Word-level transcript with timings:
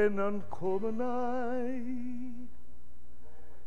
Tenan 0.00 0.36
kodanai 0.48 1.76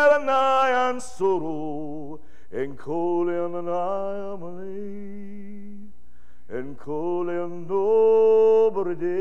elanayan 0.05 0.99
soru 0.99 2.19
enkole 2.51 3.35
anayamali 3.45 4.75
enkole 6.51 7.35
nobrede 7.67 9.15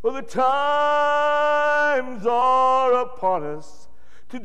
well, 0.00 0.14
the 0.14 0.22
times 0.22 2.24
are 2.24 3.02
upon 3.02 3.42
us 3.42 3.88
to 4.28 4.38
do 4.38 4.44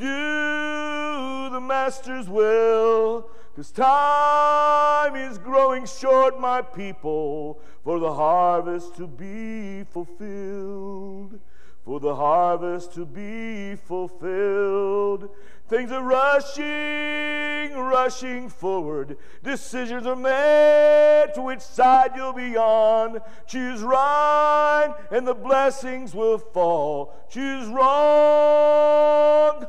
the 1.51 1.61
Master's 1.61 2.27
will. 2.27 3.29
Because 3.53 3.71
time 3.71 5.15
is 5.15 5.37
growing 5.37 5.85
short, 5.85 6.39
my 6.39 6.63
people, 6.63 7.59
for 7.83 7.99
the 7.99 8.11
harvest 8.11 8.95
to 8.95 9.05
be 9.05 9.83
fulfilled. 9.91 11.39
For 11.85 11.99
the 11.99 12.15
harvest 12.15 12.93
to 12.93 13.05
be 13.05 13.75
fulfilled. 13.75 15.29
Things 15.67 15.91
are 15.91 16.01
rushing, 16.01 17.77
rushing 17.77 18.49
forward. 18.49 19.17
Decisions 19.43 20.07
are 20.07 20.15
made 20.15 21.27
to 21.35 21.43
which 21.43 21.61
side 21.61 22.13
you'll 22.15 22.33
be 22.33 22.57
on. 22.57 23.19
Choose 23.45 23.81
right, 23.81 24.95
and 25.11 25.27
the 25.27 25.35
blessings 25.35 26.15
will 26.15 26.39
fall. 26.39 27.13
Choose 27.29 27.67
wrong, 27.67 29.67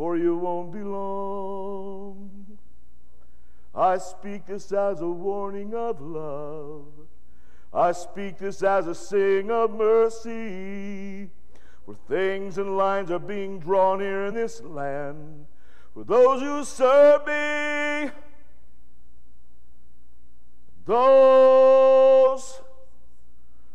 for 0.00 0.16
you 0.16 0.34
won't 0.34 0.72
be 0.72 0.80
long. 0.80 2.56
I 3.74 3.98
speak 3.98 4.46
this 4.46 4.72
as 4.72 5.02
a 5.02 5.06
warning 5.06 5.74
of 5.74 6.00
love. 6.00 6.86
I 7.70 7.92
speak 7.92 8.38
this 8.38 8.62
as 8.62 8.86
a 8.86 8.94
sing 8.94 9.50
of 9.50 9.72
mercy. 9.72 11.28
For 11.84 11.94
things 12.08 12.56
and 12.56 12.78
lines 12.78 13.10
are 13.10 13.18
being 13.18 13.58
drawn 13.60 14.00
here 14.00 14.24
in 14.24 14.32
this 14.32 14.62
land. 14.62 15.44
For 15.92 16.02
those 16.04 16.40
who 16.40 16.64
serve 16.64 17.26
me, 17.26 18.10
those 20.86 22.58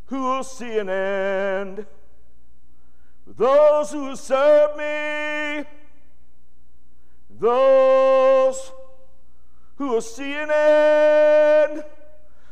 who 0.07 0.23
will 0.23 0.43
see 0.43 0.79
an 0.79 0.89
end. 0.89 1.85
Those 3.27 3.91
who 3.91 4.15
serve 4.15 4.75
me, 4.75 5.65
those 7.39 8.71
who 9.75 9.89
will 9.89 10.01
see 10.01 10.33
an 10.33 10.49
end. 10.51 11.83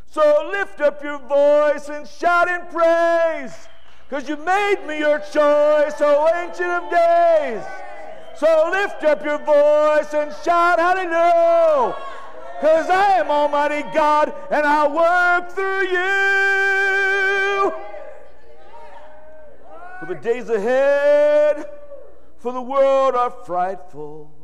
So 0.08 0.50
lift 0.52 0.82
up 0.82 1.02
your 1.04 1.20
voice 1.20 1.90
and 1.90 2.08
shout 2.08 2.48
in 2.48 2.62
praise, 2.68 3.68
because 4.08 4.30
you 4.30 4.38
made 4.38 4.86
me 4.88 5.00
your 5.00 5.20
choice, 5.20 6.00
O 6.02 6.30
Ancient 6.36 6.70
of 6.70 6.90
Days. 6.92 7.64
So 8.36 8.70
lift 8.72 9.04
up 9.04 9.24
your 9.24 9.40
voice 9.40 10.14
and 10.14 10.34
shout 10.44 10.80
hallelujah, 10.80 11.96
because 12.60 12.90
I 12.90 13.20
am 13.20 13.30
Almighty 13.32 13.84
God 13.94 14.34
and 14.52 14.66
I 14.66 14.88
work 14.88 15.52
through 15.52 15.88
you. 15.88 17.74
For 20.00 20.06
the 20.14 20.16
days 20.16 20.50
ahead 20.50 21.66
for 22.38 22.52
the 22.52 22.62
world 22.62 23.16
are 23.16 23.32
frightful, 23.32 24.43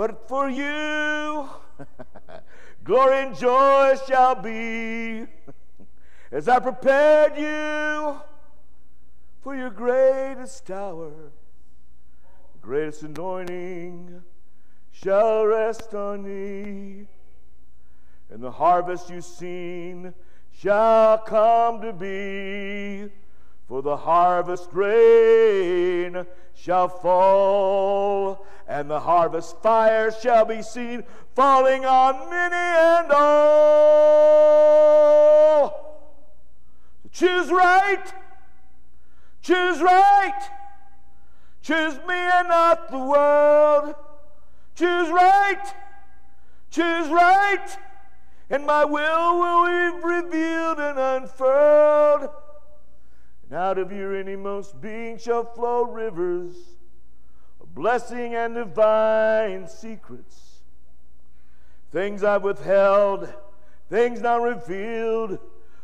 but 0.00 0.26
for 0.26 0.48
you, 0.48 1.46
glory 2.84 3.18
and 3.18 3.36
joy 3.36 3.94
shall 4.08 4.34
be 4.34 5.26
as 6.32 6.48
I 6.48 6.58
prepared 6.58 7.36
you 7.36 8.18
for 9.42 9.54
your 9.54 9.68
greatest. 9.68 10.64
The 10.64 11.12
greatest 12.62 13.02
anointing 13.02 14.22
shall 14.90 15.44
rest 15.44 15.92
on 15.92 16.22
thee, 16.22 17.06
and 18.30 18.42
the 18.42 18.52
harvest 18.52 19.10
you've 19.10 19.22
seen 19.22 20.14
shall 20.50 21.18
come 21.18 21.82
to 21.82 21.92
be. 21.92 23.12
For 23.70 23.80
the 23.82 23.96
harvest 23.98 24.68
rain 24.72 26.26
shall 26.54 26.88
fall, 26.88 28.44
and 28.66 28.90
the 28.90 28.98
harvest 28.98 29.62
fire 29.62 30.10
shall 30.10 30.44
be 30.44 30.60
seen 30.60 31.04
falling 31.36 31.84
on 31.84 32.28
many 32.28 32.56
and 32.56 33.12
all. 33.12 33.30
So 37.04 37.10
choose 37.12 37.52
right, 37.52 38.12
choose 39.40 39.80
right, 39.80 40.50
choose 41.62 41.94
me 42.08 42.16
and 42.16 42.48
not 42.48 42.90
the 42.90 42.98
world. 42.98 43.94
Choose 44.74 45.10
right, 45.10 45.74
choose 46.72 47.06
right, 47.06 47.78
and 48.50 48.66
my 48.66 48.84
will 48.84 49.38
will 49.38 49.64
be 49.64 49.90
revealed 50.08 50.80
and 50.80 50.98
unfurled. 50.98 52.30
And 53.50 53.58
out 53.58 53.78
of 53.78 53.90
your 53.90 54.14
innermost 54.14 54.80
being 54.80 55.18
shall 55.18 55.44
flow 55.44 55.82
rivers 55.82 56.54
of 57.60 57.74
blessing 57.74 58.36
and 58.36 58.54
divine 58.54 59.66
secrets. 59.66 60.60
Things 61.90 62.22
I've 62.22 62.44
withheld, 62.44 63.32
things 63.88 64.20
not 64.20 64.42
revealed, 64.42 65.40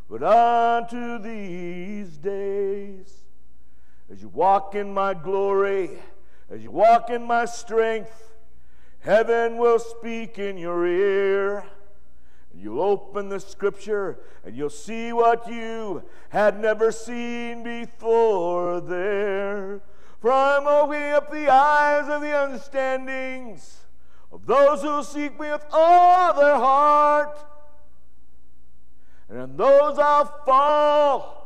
but 0.09 0.23
unto 0.23 1.19
these 1.19 2.17
days. 2.19 3.25
As 4.12 4.23
you 4.23 4.29
walk 4.29 4.77
in 4.77 4.95
my 4.95 5.12
glory, 5.12 5.91
as 6.49 6.62
you 6.62 6.71
walk 6.71 7.11
in 7.11 7.25
my 7.25 7.47
strength, 7.47 8.37
heaven 9.01 9.57
will 9.57 9.81
speak 9.81 10.39
in 10.39 10.57
your 10.57 10.87
ear. 10.87 11.65
You'll 12.58 12.81
open 12.81 13.29
the 13.29 13.41
scripture 13.41 14.19
and 14.44 14.56
you'll 14.56 14.70
see 14.70 15.12
what 15.12 15.49
you 15.49 16.03
had 16.31 16.58
never 16.58 16.91
seen 16.91 17.62
before 17.62 18.81
there. 18.81 19.81
For 20.20 20.32
I'm 20.32 20.67
opening 20.67 21.12
up 21.12 21.31
the 21.31 21.49
eyes 21.49 22.08
of 22.08 22.23
the 22.23 22.37
understandings 22.37 23.85
of 24.32 24.47
those 24.47 24.82
who 24.82 25.03
seek 25.03 25.38
me 25.38 25.50
with 25.50 25.64
all 25.70 26.35
their 26.35 26.56
heart. 26.56 27.38
And 29.29 29.38
in 29.41 29.56
those 29.56 29.99
I'll 29.99 30.43
fall 30.44 31.37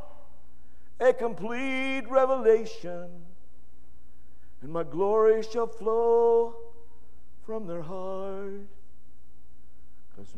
a 1.01 1.13
complete 1.13 2.03
revelation, 2.09 3.09
and 4.61 4.71
my 4.71 4.85
glory 4.85 5.43
shall 5.43 5.67
flow 5.67 6.55
from 7.47 7.67
their 7.67 7.83
heart. 7.83 8.67
Because 10.11 10.35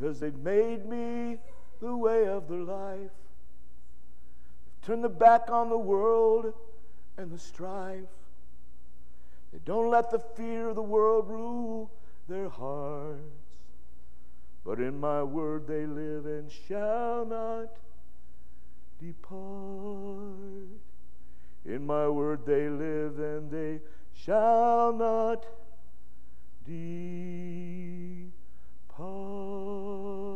they've 0.00 0.34
made 0.34 0.86
me 0.86 1.38
the 1.80 1.96
way 1.96 2.26
of 2.26 2.48
their 2.48 2.62
life. 2.62 2.98
They've 4.64 4.80
turned 4.82 5.04
their 5.04 5.10
back 5.10 5.50
on 5.50 5.68
the 5.68 5.78
world 5.78 6.54
and 7.16 7.30
the 7.30 7.38
strife. 7.38 8.08
They 9.52 9.58
don't 9.64 9.90
let 9.90 10.10
the 10.10 10.18
fear 10.18 10.68
of 10.68 10.76
the 10.76 10.82
world 10.82 11.28
rule 11.28 11.90
their 12.28 12.48
hearts. 12.48 13.18
But 14.64 14.78
in 14.78 15.00
my 15.00 15.22
word 15.22 15.66
they 15.66 15.86
live 15.86 16.26
and 16.26 16.50
shall 16.50 17.24
not 17.24 17.76
depart. 19.00 20.80
In 21.64 21.86
my 21.86 22.08
word 22.08 22.46
they 22.46 22.68
live 22.68 23.18
and 23.18 23.50
they 23.50 23.80
shall 24.12 24.92
not 24.92 25.46
depart. 26.66 28.39
Oh. 29.02 30.29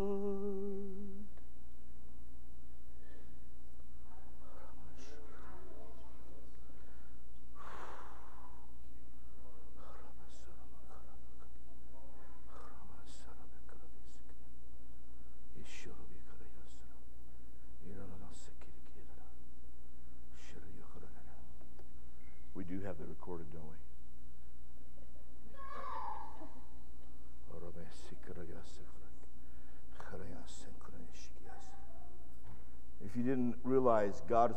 If 33.14 33.18
you 33.18 33.30
didn't 33.30 33.54
realize, 33.62 34.22
God 34.28 34.56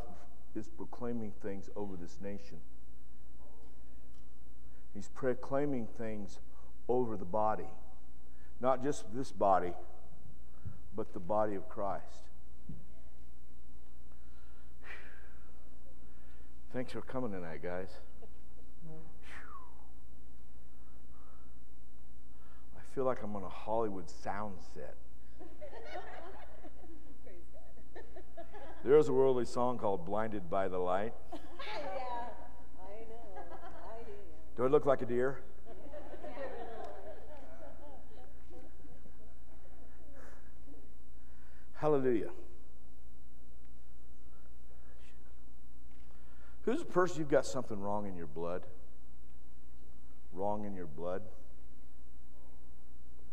is 0.55 0.67
proclaiming 0.67 1.31
things 1.43 1.69
over 1.75 1.95
this 1.95 2.17
nation. 2.19 2.57
He's 4.95 5.09
proclaiming 5.09 5.87
things 5.95 6.39
over 6.89 7.17
the 7.17 7.25
body. 7.25 7.69
Not 8.59 8.81
just 8.81 9.13
this 9.13 9.31
body, 9.31 9.73
but 10.95 11.13
the 11.13 11.19
body 11.19 11.53
of 11.53 11.69
Christ. 11.69 12.23
Thanks 16.73 16.93
for 16.93 17.01
coming 17.01 17.31
tonight, 17.31 17.61
guys. 17.61 17.91
I 22.75 22.95
feel 22.95 23.03
like 23.03 23.21
I'm 23.21 23.35
on 23.35 23.43
a 23.43 23.49
Hollywood 23.49 24.09
sound 24.09 24.55
set. 24.73 24.95
There's 28.87 29.09
a 29.09 29.11
worldly 29.11 29.43
song 29.43 29.77
called 29.77 30.05
Blinded 30.05 30.49
by 30.49 30.69
the 30.69 30.77
Light. 30.77 31.13
yeah, 31.33 31.39
I 32.79 33.03
know. 33.09 33.43
I 33.83 34.03
do. 34.05 34.11
Do 34.55 34.63
I 34.63 34.67
look 34.67 34.85
like 34.85 35.01
a 35.01 35.05
deer? 35.05 35.41
Hallelujah. 41.73 42.29
Who's 46.63 46.79
the 46.79 46.85
person 46.85 47.19
you've 47.19 47.29
got 47.29 47.45
something 47.45 47.77
wrong 47.77 48.07
in 48.07 48.15
your 48.15 48.27
blood? 48.27 48.63
Wrong 50.31 50.63
in 50.63 50.77
your 50.77 50.87
blood? 50.87 51.23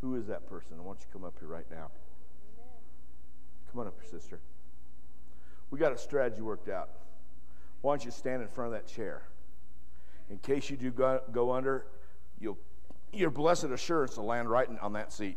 Who 0.01 0.17
is 0.17 0.27
that 0.27 0.49
person? 0.49 0.73
I 0.81 0.83
want 0.83 0.99
you 0.99 1.07
to 1.07 1.13
come 1.13 1.23
up 1.23 1.37
here 1.39 1.47
right 1.47 1.71
now. 1.71 1.93
Come 3.71 3.83
on 3.83 3.87
up 3.87 3.95
sister. 4.11 4.41
We 5.75 5.81
got 5.81 5.93
a 5.93 5.99
strategy 5.99 6.41
worked 6.41 6.69
out. 6.69 6.89
Why 7.81 7.97
don't 7.97 8.05
you 8.05 8.13
stand 8.13 8.43
in 8.43 8.47
front 8.47 8.73
of 8.73 8.81
that 8.81 8.87
chair? 8.87 9.23
In 10.31 10.39
case 10.39 10.71
you 10.71 10.77
do 10.77 10.93
go, 10.93 11.21
go 11.33 11.51
under, 11.51 11.87
you'll, 12.39 12.59
your 13.13 13.31
blessed 13.31 13.65
assurance 13.65 14.17
will 14.17 14.27
land 14.27 14.49
right 14.49 14.69
in, 14.69 14.79
on 14.79 14.93
that 14.93 15.13
seat. 15.13 15.37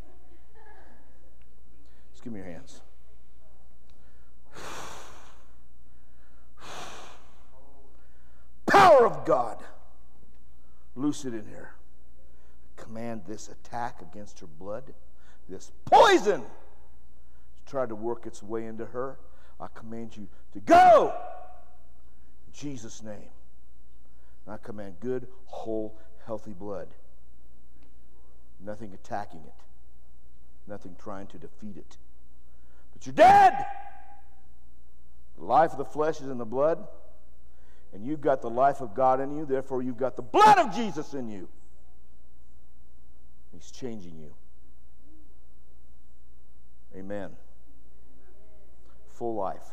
Just 2.11 2.23
give 2.23 2.31
me 2.31 2.37
your 2.37 2.47
hands. 2.47 2.81
Power 8.67 9.07
of 9.07 9.25
God. 9.25 9.63
Loose 10.95 11.25
it 11.25 11.33
in 11.33 11.47
here. 11.47 11.73
Command 12.75 13.23
this 13.27 13.49
attack 13.49 14.03
against 14.03 14.39
her 14.41 14.45
blood, 14.59 14.93
this 15.49 15.71
poison 15.85 16.41
to 16.41 17.65
try 17.65 17.87
to 17.87 17.95
work 17.95 18.27
its 18.27 18.43
way 18.43 18.67
into 18.67 18.85
her. 18.85 19.17
I 19.59 19.67
command 19.73 20.15
you 20.15 20.27
to 20.53 20.59
go 20.59 21.13
in 22.47 22.53
Jesus' 22.53 23.01
name. 23.01 23.29
And 24.45 24.53
I 24.53 24.57
command 24.57 24.95
good, 24.99 25.27
whole, 25.45 25.97
healthy 26.25 26.53
blood. 26.53 26.87
Nothing 28.63 28.93
attacking 28.93 29.41
it, 29.41 29.63
nothing 30.67 30.95
trying 31.01 31.27
to 31.27 31.37
defeat 31.37 31.77
it. 31.77 31.97
But 32.93 33.05
you're 33.05 33.13
dead. 33.13 33.65
The 35.37 35.45
life 35.45 35.71
of 35.71 35.77
the 35.77 35.85
flesh 35.85 36.21
is 36.21 36.27
in 36.27 36.39
the 36.39 36.45
blood, 36.45 36.87
and 37.93 38.03
you've 38.03 38.21
got 38.21 38.41
the 38.41 38.49
life 38.49 38.81
of 38.81 38.95
God 38.95 39.21
in 39.21 39.37
you, 39.37 39.45
therefore, 39.45 39.83
you've 39.83 39.97
got 39.97 40.15
the 40.15 40.23
blood 40.23 40.57
of 40.57 40.75
Jesus 40.75 41.13
in 41.13 41.29
you. 41.29 41.47
He's 43.53 43.69
changing 43.71 44.17
you. 44.17 44.33
Amen. 46.95 47.29
Full 49.17 49.33
life. 49.33 49.71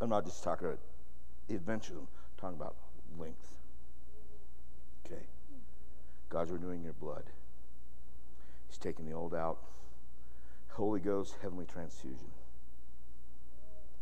I'm 0.00 0.10
not 0.10 0.24
just 0.24 0.44
talking 0.44 0.68
about 0.68 0.78
adventure, 1.50 1.94
I'm 1.94 2.06
talking 2.36 2.56
about 2.56 2.76
length. 3.18 3.48
Okay. 5.04 5.22
God's 6.28 6.52
renewing 6.52 6.84
your 6.84 6.92
blood. 6.92 7.24
He's 8.68 8.78
taking 8.78 9.06
the 9.06 9.12
old 9.12 9.34
out. 9.34 9.58
Holy 10.68 11.00
Ghost, 11.00 11.34
heavenly 11.42 11.64
transfusion. 11.64 12.30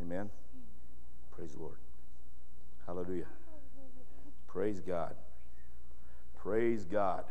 Amen. 0.02 0.28
Praise 1.34 1.52
the 1.52 1.60
Lord. 1.60 1.78
Hallelujah. 2.86 3.28
Praise 4.46 4.80
God. 4.80 5.14
Praise 6.36 6.84
God. 6.84 7.24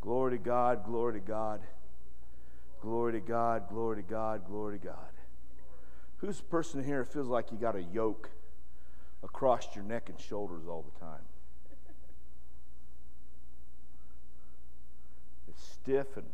Glory 0.00 0.38
to 0.38 0.38
God, 0.38 0.84
glory 0.84 1.14
to 1.14 1.20
God. 1.20 1.60
Glory 2.80 3.12
to 3.12 3.20
God, 3.20 3.68
glory 3.68 4.02
to 4.02 4.08
God, 4.08 4.46
glory 4.46 4.78
to 4.78 4.86
God. 4.86 4.96
Who's 6.18 6.38
the 6.38 6.44
person 6.44 6.82
here 6.82 7.04
feels 7.04 7.28
like 7.28 7.52
you 7.52 7.58
got 7.58 7.76
a 7.76 7.82
yoke 7.82 8.30
across 9.22 9.74
your 9.74 9.84
neck 9.84 10.08
and 10.08 10.18
shoulders 10.18 10.62
all 10.68 10.84
the 10.94 11.00
time? 11.00 11.22
It's 15.48 15.62
stiff 15.62 16.16
and 16.16 16.26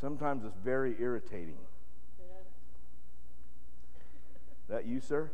sometimes 0.00 0.44
it's 0.44 0.56
very 0.64 0.94
irritating. 0.98 1.58
That 4.68 4.86
you, 4.86 5.00
sir? 5.00 5.30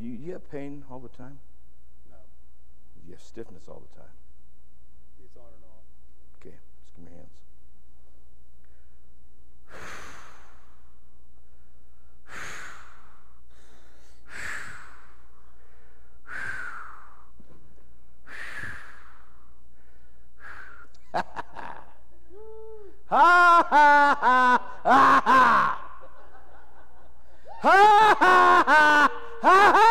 You, 0.00 0.10
you 0.12 0.32
have 0.32 0.48
pain 0.50 0.84
all 0.90 1.00
the 1.00 1.08
time? 1.08 1.38
You 3.08 3.14
have 3.14 3.22
stiffness 3.22 3.62
all 3.68 3.80
the 3.90 3.98
time? 3.98 4.12
it's 5.24 5.34
on 5.38 5.44
and 5.54 5.64
off. 5.64 5.86
Okay, 6.36 6.56
just 6.84 6.94
give 6.94 7.06
me 7.06 7.10
your 7.10 7.20
hands. 7.20 7.38
Ha 23.08 23.64
ha 23.70 24.16
ha 24.20 24.60
ha 24.84 25.22
ha! 25.24 25.78
Ha 27.62 27.72
ha 28.20 28.64
ha 28.66 29.10
ha 29.40 29.72
ha! 29.72 29.87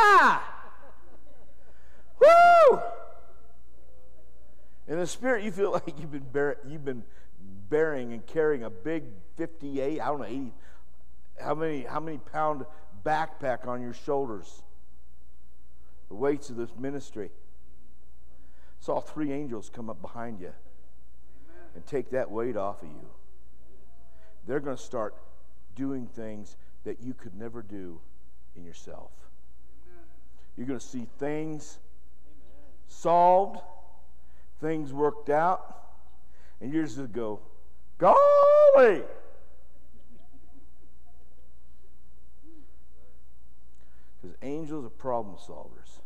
In 4.98 5.02
the 5.02 5.06
spirit, 5.06 5.44
you 5.44 5.52
feel 5.52 5.72
like 5.86 6.00
you've 6.00 6.12
been, 6.12 6.26
bear, 6.34 6.58
you've 6.68 6.84
been 6.84 7.04
bearing 7.70 8.14
and 8.14 8.26
carrying 8.26 8.64
a 8.64 8.70
big 8.72 9.04
58, 9.36 10.02
I 10.02 10.06
don't 10.08 10.18
know, 10.18 10.26
80, 10.26 10.54
how 11.40 11.54
many, 11.54 11.84
how 11.84 12.00
many 12.00 12.18
pound 12.18 12.66
backpack 13.06 13.68
on 13.68 13.80
your 13.80 13.94
shoulders? 13.94 14.64
The 16.08 16.16
weights 16.16 16.50
of 16.50 16.56
this 16.56 16.72
ministry. 16.80 17.30
Saw 18.80 19.00
three 19.00 19.32
angels 19.32 19.70
come 19.72 19.88
up 19.88 20.02
behind 20.02 20.40
you 20.40 20.54
and 21.76 21.86
take 21.86 22.10
that 22.10 22.32
weight 22.32 22.58
off 22.58 22.82
of 22.82 22.88
you. 22.88 23.08
They're 24.48 24.60
going 24.60 24.78
to 24.78 24.82
start 24.82 25.14
doing 25.76 26.08
things 26.08 26.58
that 26.86 27.04
you 27.04 27.14
could 27.14 27.36
never 27.36 27.62
do 27.62 28.02
in 28.56 28.66
yourself. 28.66 29.12
You're 30.58 30.66
going 30.66 30.80
to 30.80 30.86
see 30.86 31.06
things 31.20 31.78
solved, 32.88 33.60
things 34.60 34.94
worked 34.94 35.30
out, 35.30 35.78
and 36.62 36.74
you're 36.74 36.86
just 36.86 37.12
go, 37.12 37.40
golly! 37.98 39.02
Because 44.22 44.36
angels 44.42 44.86
are 44.86 44.90
problem 44.90 45.36
solvers. 45.36 46.00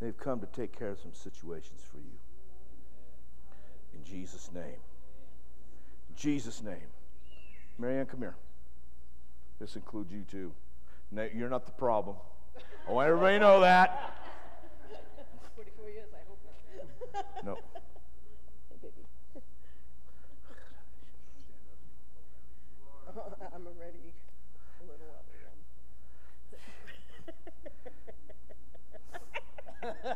They've 0.00 0.16
come 0.16 0.40
to 0.40 0.46
take 0.46 0.76
care 0.76 0.90
of 0.90 0.98
some 0.98 1.14
situations 1.14 1.80
for 1.90 1.98
you. 1.98 2.18
In 3.94 4.02
Jesus' 4.04 4.50
name. 4.52 4.64
In 4.64 6.16
Jesus' 6.16 6.62
name. 6.62 6.88
Marianne, 7.78 8.06
come 8.06 8.20
here. 8.20 8.34
This 9.60 9.76
includes 9.76 10.12
you 10.12 10.24
too. 10.28 10.52
No, 11.12 11.28
you're 11.32 11.48
not 11.48 11.66
the 11.66 11.72
problem. 11.72 12.16
I 12.88 12.92
want 12.92 13.08
everybody 13.08 13.36
to 13.36 13.40
know 13.40 13.60
that. 13.60 14.18
44 15.54 15.90
years, 15.90 16.08
I 16.12 16.26
hope 16.26 16.38
not. 16.44 17.01
No. 17.44 17.56
Hey, 18.70 18.76
baby. 18.80 19.04
I'm 23.54 23.66
already 23.66 24.14
a 24.80 24.84
little 24.84 25.06
wobbly. 25.10 25.32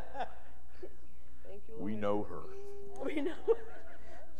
Thank 1.47 1.61
you. 1.67 1.75
We 1.79 1.91
Lord. 1.91 2.01
know 2.01 2.23
her. 2.29 2.43
We 3.05 3.21
know. 3.21 3.33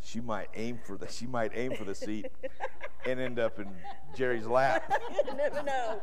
She 0.00 0.20
might 0.20 0.48
aim 0.54 0.78
for 0.84 0.96
the 0.96 1.06
she 1.08 1.26
might 1.26 1.52
aim 1.54 1.74
for 1.76 1.84
the 1.84 1.94
seat 1.94 2.26
and 3.04 3.20
end 3.20 3.38
up 3.38 3.58
in 3.58 3.68
Jerry's 4.16 4.46
lap. 4.46 4.90
you 5.26 5.34
never 5.36 5.62
know. 5.62 6.00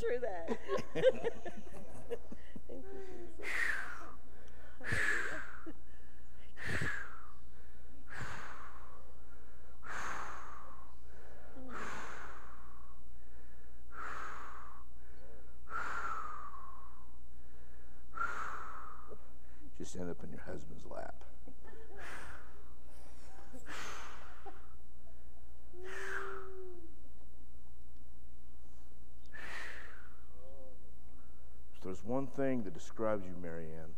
True 0.00 0.18
that. 0.20 0.58
Thank 0.94 1.04
you, 2.68 3.00
Jesus. 3.06 3.52
Just 19.76 19.96
end 19.96 20.08
up 20.10 20.22
in 20.22 20.30
your 20.30 20.40
husband's 20.40 20.84
lap. 20.90 21.24
There's 31.82 32.02
one 32.02 32.28
thing 32.28 32.62
that 32.64 32.72
describes 32.72 33.24
you, 33.26 33.34
Marianne, 33.42 33.92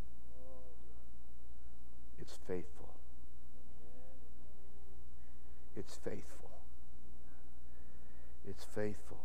it's 2.27 2.37
faithful. 2.45 2.89
It's 5.77 5.95
faithful. 5.95 6.49
It's 8.45 8.65
faithful. 8.65 9.19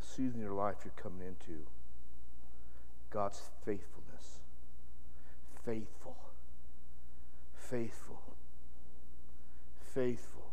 The 0.00 0.06
season 0.06 0.40
of 0.40 0.46
your 0.46 0.52
life 0.52 0.76
you're 0.84 0.92
coming 0.96 1.26
into, 1.26 1.66
God's 3.10 3.40
faithfulness. 3.64 4.40
Faithful. 5.64 6.16
Faithful. 7.56 8.22
Faithful. 9.94 10.50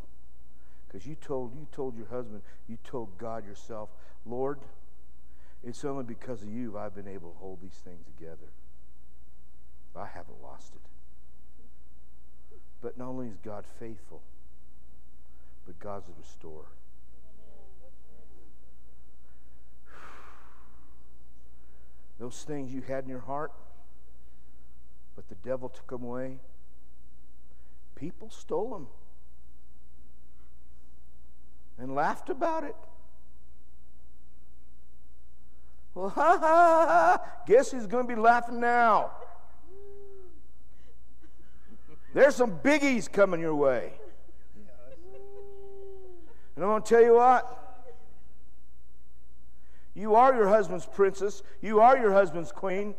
Because 0.88 1.06
you 1.06 1.16
told 1.16 1.54
you 1.56 1.68
told 1.72 1.96
your 1.96 2.08
husband, 2.08 2.42
you 2.68 2.78
told 2.84 3.16
God 3.20 3.46
yourself, 3.46 3.90
Lord, 4.26 4.60
it's 5.64 5.86
only 5.86 6.04
because 6.04 6.42
of 6.42 6.50
you 6.50 6.78
I've 6.80 6.96
been 6.96 7.08
able 7.08 7.32
to 7.32 7.38
hold 7.38 7.62
these 7.62 7.80
things 7.84 8.04
together. 8.18 8.50
I 9.96 10.08
haven't 10.08 10.42
lost 10.42 10.74
it. 10.76 10.82
But 12.82 12.98
not 12.98 13.10
only 13.10 13.28
is 13.28 13.38
God 13.38 13.66
faithful, 13.80 14.22
but 15.66 15.80
God's 15.80 16.10
a 16.10 16.14
restorer. 16.20 16.66
Those 22.20 22.44
things 22.44 22.74
you 22.74 22.82
had 22.82 23.04
in 23.04 23.10
your 23.10 23.20
heart, 23.20 23.52
but 25.16 25.30
the 25.30 25.36
devil 25.36 25.70
took 25.70 25.88
them 25.88 26.04
away. 26.04 26.40
People 27.96 28.30
stole 28.30 28.72
them 28.72 28.88
and 31.78 31.94
laughed 31.96 32.30
about 32.30 32.64
it. 32.64 32.76
Well, 35.94 36.10
ha 36.10 36.38
ha! 36.40 37.22
Guess 37.46 37.72
who's 37.72 37.86
going 37.86 38.08
to 38.08 38.16
be 38.16 38.20
laughing 38.20 38.60
now? 38.60 39.12
There's 42.14 42.36
some 42.36 42.60
biggies 42.60 43.12
coming 43.12 43.40
your 43.40 43.56
way. 43.56 43.94
And 46.56 46.64
I'm 46.64 46.70
going 46.70 46.84
to 46.84 46.88
tell 46.88 47.04
you 47.04 47.16
what. 47.16 47.60
You 49.96 50.16
are 50.16 50.34
your 50.34 50.48
husband's 50.48 50.86
princess. 50.86 51.44
You 51.62 51.82
are 51.82 51.98
your 51.98 52.14
husband's 52.14 52.52
queen. 52.52 52.96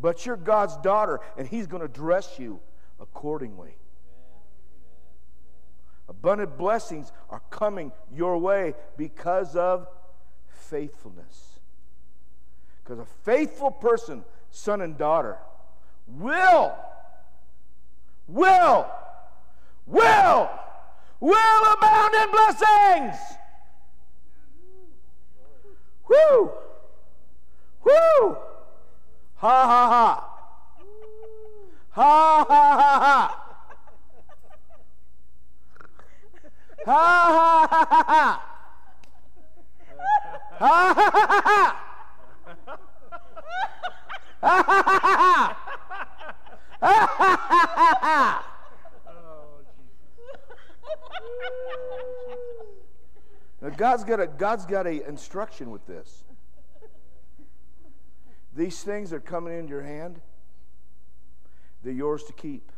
But 0.00 0.24
you're 0.24 0.36
God's 0.36 0.76
daughter, 0.78 1.20
and 1.36 1.46
He's 1.46 1.66
going 1.66 1.82
to 1.82 1.88
dress 1.88 2.38
you 2.38 2.60
accordingly. 3.00 3.76
Abundant 6.08 6.56
blessings 6.56 7.12
are 7.28 7.42
coming 7.50 7.92
your 8.14 8.38
way 8.38 8.74
because 8.96 9.56
of 9.56 9.88
faithfulness. 10.46 11.58
Because 12.82 12.98
a 12.98 13.04
faithful 13.24 13.70
person, 13.70 14.24
son 14.50 14.80
and 14.80 14.96
daughter, 14.96 15.36
will, 16.06 16.74
will, 18.28 18.86
will, 19.86 20.50
will 21.20 21.72
abound 21.72 22.14
in 22.14 22.30
blessings. 22.30 23.16
Woo! 26.08 26.50
Woo! 27.84 28.36
Ha 29.36 29.66
ha 29.66 29.88
ha! 29.88 30.24
Ha 31.90 32.44
ha 32.48 32.62
ha 32.78 32.92
ha! 32.98 33.18
Ha 36.84 37.02
ha 37.36 37.66
ha 37.66 37.82
ha 37.90 38.02
ha! 38.08 38.24
Ha 40.50 40.66
ha 40.68 40.92
ha 40.98 41.08
ha 41.08 41.28
ha 41.28 41.56
ha 44.58 44.82
ha 44.82 44.98
ha 44.98 45.14
ha! 45.18 45.56
Ha 46.80 46.94
ha 47.18 47.30
ha 47.48 47.62
ha 47.76 47.90
ha! 48.00 48.44
Now 53.60 53.70
God's 53.88 54.04
got 54.04 54.20
a 54.20 54.26
God's 54.26 54.66
got 54.66 54.86
a 54.86 55.08
instruction 55.08 55.70
with 55.70 55.86
this. 55.86 56.22
These 58.54 58.82
things 58.82 59.14
are 59.14 59.20
coming 59.20 59.58
into 59.58 59.70
your 59.70 59.82
hand. 59.82 60.20
They're 61.82 61.94
yours 61.94 62.22
to 62.24 62.34
keep. 62.34 62.70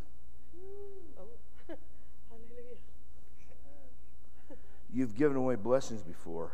You've 4.94 5.16
given 5.16 5.36
away 5.36 5.56
blessings 5.56 6.00
before 6.02 6.52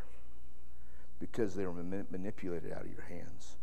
because 1.21 1.55
they 1.55 1.67
were 1.67 1.75
manipulated 1.75 2.73
out 2.73 2.81
of 2.81 2.91
your 2.91 3.05
hands. 3.11 3.57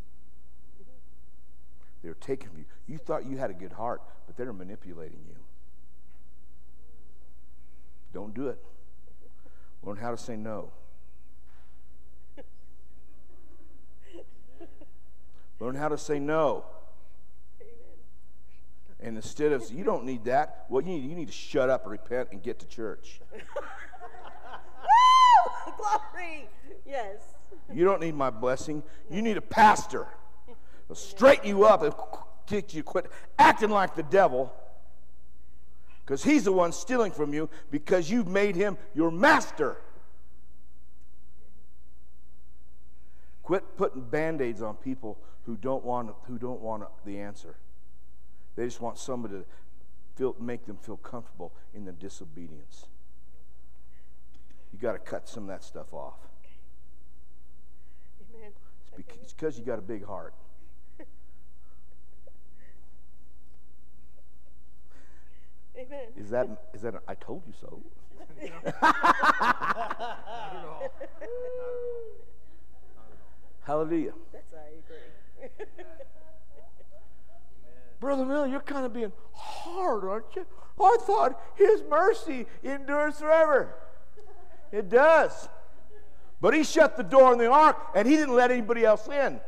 They 2.04 2.10
were 2.10 2.16
taken 2.16 2.50
from 2.50 2.60
you. 2.60 2.66
You 2.88 3.00
thought 3.00 3.26
you 3.26 3.38
had 3.38 3.50
a 3.50 3.56
good 3.56 3.72
heart, 3.72 4.04
but 4.28 4.38
they 4.38 4.46
were 4.46 4.54
manipulating 4.54 5.24
you. 5.28 5.38
Don't 8.14 8.36
do 8.36 8.50
it. 8.50 8.64
Learn 9.82 9.98
how 9.98 10.12
to 10.12 10.18
say 10.18 10.36
no. 10.36 10.72
Learn 15.60 15.76
how 15.76 15.90
to 15.90 15.98
say 15.98 16.20
no. 16.20 16.66
Amen. 17.62 17.72
And 19.00 19.16
instead 19.16 19.52
of, 19.52 19.70
you 19.72 19.84
don't 19.84 20.06
need 20.06 20.26
that, 20.26 20.66
what 20.68 20.86
you 20.86 20.94
need, 20.94 21.10
you 21.10 21.16
need 21.16 21.28
to 21.28 21.34
shut 21.34 21.70
up, 21.70 21.86
repent, 21.86 22.30
and 22.32 22.42
get 22.42 22.60
to 22.60 22.68
church. 22.68 23.22
Woo! 23.34 23.40
Glory. 25.78 26.50
Yes. 26.86 27.22
You 27.74 27.86
don't 27.86 28.02
need 28.02 28.16
my 28.16 28.30
blessing. 28.30 28.84
You 29.10 29.22
need 29.22 29.38
a 29.38 29.42
pastor. 29.42 30.08
He'll 30.88 30.96
straighten 30.96 31.48
you 31.48 31.66
up 31.66 31.82
and 31.82 31.94
get 32.48 32.74
you 32.74 32.84
quit 32.84 33.10
acting 33.40 33.70
like 33.70 33.96
the 33.96 34.04
devil 34.04 34.54
because 36.06 36.24
he's 36.24 36.44
the 36.44 36.52
one 36.52 36.72
stealing 36.72 37.12
from 37.12 37.34
you 37.34 37.50
because 37.72 38.10
you've 38.10 38.28
made 38.28 38.56
him 38.56 38.78
your 38.94 39.12
master. 39.12 39.78
Quit 43.44 43.78
putting 43.78 44.02
band-aids 44.02 44.62
on 44.62 44.76
people 44.76 45.18
who 45.46 45.58
don't 45.58 45.84
want 45.84 46.10
who 46.28 46.38
don't 46.38 46.62
want 46.62 46.86
the 47.06 47.20
answer. 47.20 47.58
They 48.56 48.64
just 48.66 48.80
want 48.80 48.98
somebody 48.98 49.36
to 49.36 49.46
feel, 50.16 50.36
make 50.40 50.66
them 50.66 50.78
feel 50.78 50.98
comfortable 50.98 51.54
in 51.74 51.84
their 51.84 51.94
disobedience. 51.94 52.86
You 54.72 54.80
got 54.80 54.94
to 54.94 55.00
cut 55.00 55.28
some 55.28 55.44
of 55.44 55.50
that 55.50 55.64
stuff 55.64 55.94
off. 55.94 56.20
Amen. 58.36 58.52
It's 59.22 59.34
because 59.34 59.58
you 59.58 59.66
got 59.66 59.80
a 59.80 59.82
big 59.84 60.06
heart. 60.06 60.34
Amen. 65.78 66.06
Is 66.16 66.30
that 66.30 66.48
is 66.74 66.82
that? 66.82 66.96
A, 66.96 67.02
I 67.08 67.16
told 67.16 67.44
you 67.46 67.54
so. 67.60 67.82
Hallelujah. 73.64 74.14
That's 74.32 74.54
I 74.54 75.48
agree. 75.48 75.66
Brother 78.00 78.26
Miller, 78.26 78.48
you're 78.48 78.60
kind 78.60 78.86
of 78.86 78.94
being 78.94 79.14
hard, 79.34 80.04
aren't 80.04 80.36
you? 80.36 80.46
I 80.82 80.98
thought 81.02 81.42
His 81.56 81.82
mercy 81.90 82.46
endures 82.62 83.20
forever. 83.20 83.76
It 84.72 84.90
does. 84.90 85.48
But 86.42 86.54
He 86.54 86.64
shut 86.64 86.98
the 86.98 87.04
door 87.04 87.32
on 87.32 87.38
the 87.38 87.50
ark 87.50 87.78
and 87.96 88.08
He 88.08 88.18
didn't 88.18 88.36
let 88.36 88.52
anybody 88.52 88.84
else 88.84 89.08
in. 89.08 89.40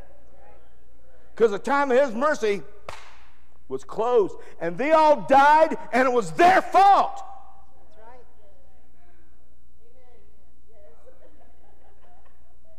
Because 1.33 1.51
the 1.51 1.59
time 1.59 1.91
of 1.91 1.99
His 1.99 2.15
mercy 2.15 2.61
was 3.67 3.83
closed. 3.83 4.35
And 4.61 4.77
they 4.77 4.91
all 4.91 5.21
died 5.27 5.77
and 5.91 6.07
it 6.07 6.11
was 6.11 6.31
their 6.31 6.61
fault. 6.61 7.15
That's 7.17 7.97
right. 8.07 8.23
Amen. 9.81 10.21
Yes. 10.69 10.79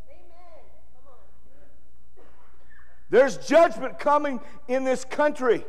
Amen. 0.08 0.64
Come 0.94 1.12
on. 1.12 1.18
There's 3.10 3.36
judgment 3.36 3.98
coming 3.98 4.40
in 4.68 4.84
this 4.84 5.04
country. 5.04 5.64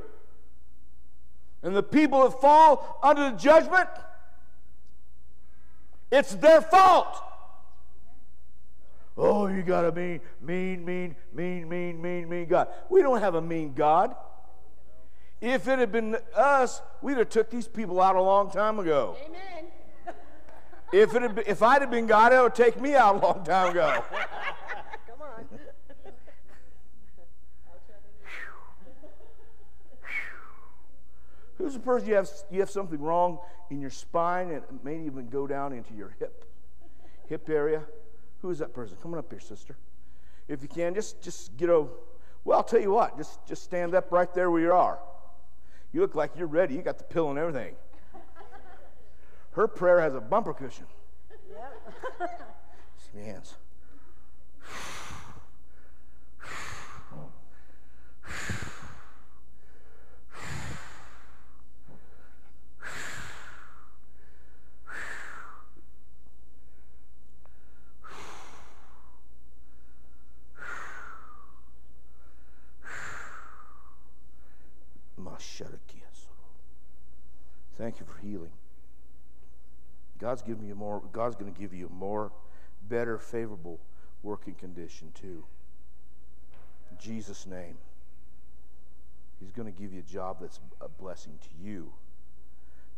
And 1.62 1.75
the 1.75 1.84
people 1.84 2.24
that 2.24 2.39
fall 2.39 3.00
under 3.03 3.32
the 3.32 3.38
judgment, 3.38 3.89
it's 6.12 6.36
their 6.36 6.62
fault. 6.62 7.24
Oh, 9.17 9.48
you 9.48 9.63
got 9.63 9.84
a 9.84 9.91
mean, 9.91 10.22
mean, 10.39 10.86
mean, 10.86 11.15
mean, 11.34 11.67
mean, 11.67 12.01
mean, 12.01 12.29
mean 12.29 12.48
God. 12.48 12.67
We 12.89 13.01
don't 13.01 13.20
have 13.20 13.34
a 13.34 13.41
mean 13.41 13.74
God. 13.74 14.15
If 15.41 15.67
it 15.67 15.79
had 15.79 15.91
been 15.91 16.17
us, 16.36 16.82
we'd 17.01 17.17
have 17.17 17.29
took 17.29 17.50
these 17.50 17.67
people 17.67 18.00
out 18.00 18.15
a 18.15 18.22
long 18.22 18.51
time 18.51 18.79
ago. 18.79 19.17
Amen. 19.25 19.72
If 20.94 21.13
it 21.15 21.22
had 21.22 21.36
been, 21.36 21.44
if 21.48 21.62
I'd 21.62 21.82
have 21.82 21.91
been 21.91 22.08
God, 22.08 22.32
it 22.32 22.41
would 22.41 22.56
take 22.56 22.79
me 22.79 22.96
out 22.96 23.15
a 23.15 23.17
long 23.17 23.44
time 23.44 23.72
ago. 23.72 24.06
Come 25.08 25.22
on. 25.22 25.46
Who's 31.58 31.74
the 31.74 31.80
person 31.80 32.08
you 32.08 32.16
have 32.16 32.30
you 32.52 32.60
have 32.60 32.70
something 32.70 33.02
wrong 33.02 33.40
in 33.70 33.82
your 33.82 33.90
spine 33.90 34.48
and 34.48 34.58
it 34.58 34.84
may 34.84 35.04
even 35.06 35.30
go 35.30 35.48
down 35.48 35.74
into 35.74 35.94
your 35.94 36.16
hip 36.20 36.46
hip 37.28 37.50
area? 37.50 37.84
Who 38.42 38.52
is 38.52 38.60
that 38.60 38.74
person? 38.74 38.98
Come 39.02 39.14
on 39.14 39.20
up 39.20 39.32
here, 39.32 39.40
sister. 39.40 39.76
If 40.48 40.62
you 40.62 40.68
can, 40.68 40.94
just 40.94 41.22
just 41.22 41.58
get 41.58 41.70
over. 41.70 41.92
Well, 42.46 42.58
I'll 42.58 42.64
tell 42.64 42.82
you 42.82 42.92
what. 42.92 43.18
Just 43.18 43.46
just 43.48 43.64
stand 43.64 43.96
up 43.96 44.12
right 44.12 44.31
there 44.34 44.51
where 44.51 44.62
you 44.62 44.72
are. 44.72 45.00
You 45.92 46.01
look 46.01 46.16
like 46.16 46.31
you're 46.38 46.48
ready. 46.48 46.75
You 46.75 46.81
got 46.81 46.98
the 46.98 47.03
pill 47.03 47.29
and 47.29 47.40
everything. 47.40 47.75
Her 49.51 49.68
prayer 49.68 50.00
has 50.01 50.14
a 50.14 50.22
bumper 50.22 50.53
cushion. 50.53 50.86
Yep. 51.50 52.29
See 52.98 53.18
my 53.18 53.24
hands. 53.24 53.55
Thank 77.78 78.00
you 78.00 78.06
for 78.06 78.18
healing. 78.20 78.52
God's 80.20 80.42
giving 80.42 80.68
you 80.68 80.76
more. 80.76 81.02
God's 81.12 81.36
going 81.36 81.54
to 81.54 81.60
give 81.60 81.74
you 81.74 81.88
a 81.88 81.94
more, 81.94 82.32
better, 82.90 83.20
favorable 83.20 83.80
working 84.24 84.56
condition 84.56 85.12
too. 85.14 85.44
In 86.92 86.98
Jesus' 87.00 87.46
name. 87.46 87.78
He's 89.40 89.52
going 89.52 89.72
to 89.72 89.80
give 89.80 89.94
you 89.94 90.00
a 90.00 90.12
job 90.12 90.38
that's 90.42 90.60
a 90.82 90.90
blessing 90.90 91.38
to 91.42 91.64
you, 91.64 91.94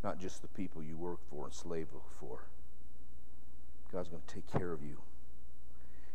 not 0.02 0.17
just 0.17 0.41
the 0.41 0.47
people 0.47 0.82
you 0.82 0.95
work 0.95 1.19
for 1.30 1.43
and 1.43 1.54
slave 1.54 1.88
for. 2.17 2.45
God's 3.91 4.08
going 4.08 4.21
to 4.25 4.34
take 4.34 4.47
care 4.47 4.71
of 4.71 4.82
you 4.82 4.97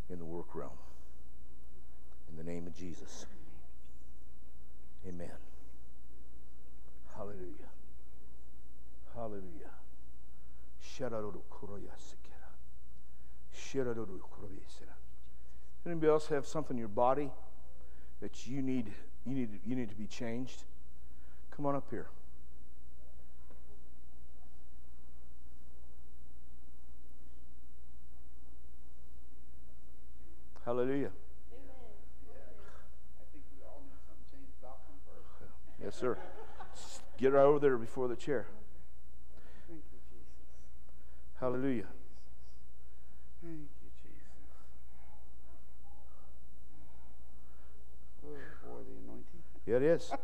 in 0.09 0.19
the 0.19 0.25
work 0.25 0.55
realm. 0.55 0.79
In 2.31 2.37
the 2.37 2.51
name 2.51 2.67
of 2.67 2.75
Jesus. 2.75 3.27
Amen. 5.07 5.54
Hallelujah. 7.17 7.71
Hallelujah. 9.15 9.71
Anybody 15.87 16.09
else 16.09 16.29
have 16.29 16.47
something 16.47 16.77
in 16.77 16.79
your 16.79 16.89
body 16.89 17.31
that 18.21 18.47
you 18.47 18.63
need 18.63 18.93
you 19.27 19.35
need 19.35 19.61
you 19.65 19.77
need 19.77 19.89
to 19.91 19.95
be 19.95 20.07
changed? 20.07 20.65
Come 21.51 21.67
on 21.67 21.75
up 21.75 21.87
here. 21.91 22.07
Hallelujah. 30.65 31.11
I 33.21 33.25
think 33.33 33.45
we 33.55 33.63
all 33.67 33.83
need 33.85 34.01
something 34.07 34.25
changed, 34.33 34.53
but 34.63 34.69
I'll 34.69 34.81
come 34.87 34.97
first. 35.05 35.53
Yes, 35.83 35.95
sir. 35.95 36.17
Get 37.17 37.33
right 37.33 37.43
over 37.43 37.59
there 37.59 37.77
before 37.77 38.09
the 38.09 38.17
chair. 38.17 38.47
Thank 39.69 39.83
you, 39.93 39.99
Jesus. 40.11 40.27
Hallelujah. 41.39 41.87
Thank 43.43 43.69
you, 43.83 43.91
Jesus. 44.03 44.21
Oh, 48.25 48.31
boy, 48.67 48.81
the 48.89 48.97
anointing. 49.05 49.43
Yeah, 49.67 49.77
it 49.77 49.83
is. 49.83 50.13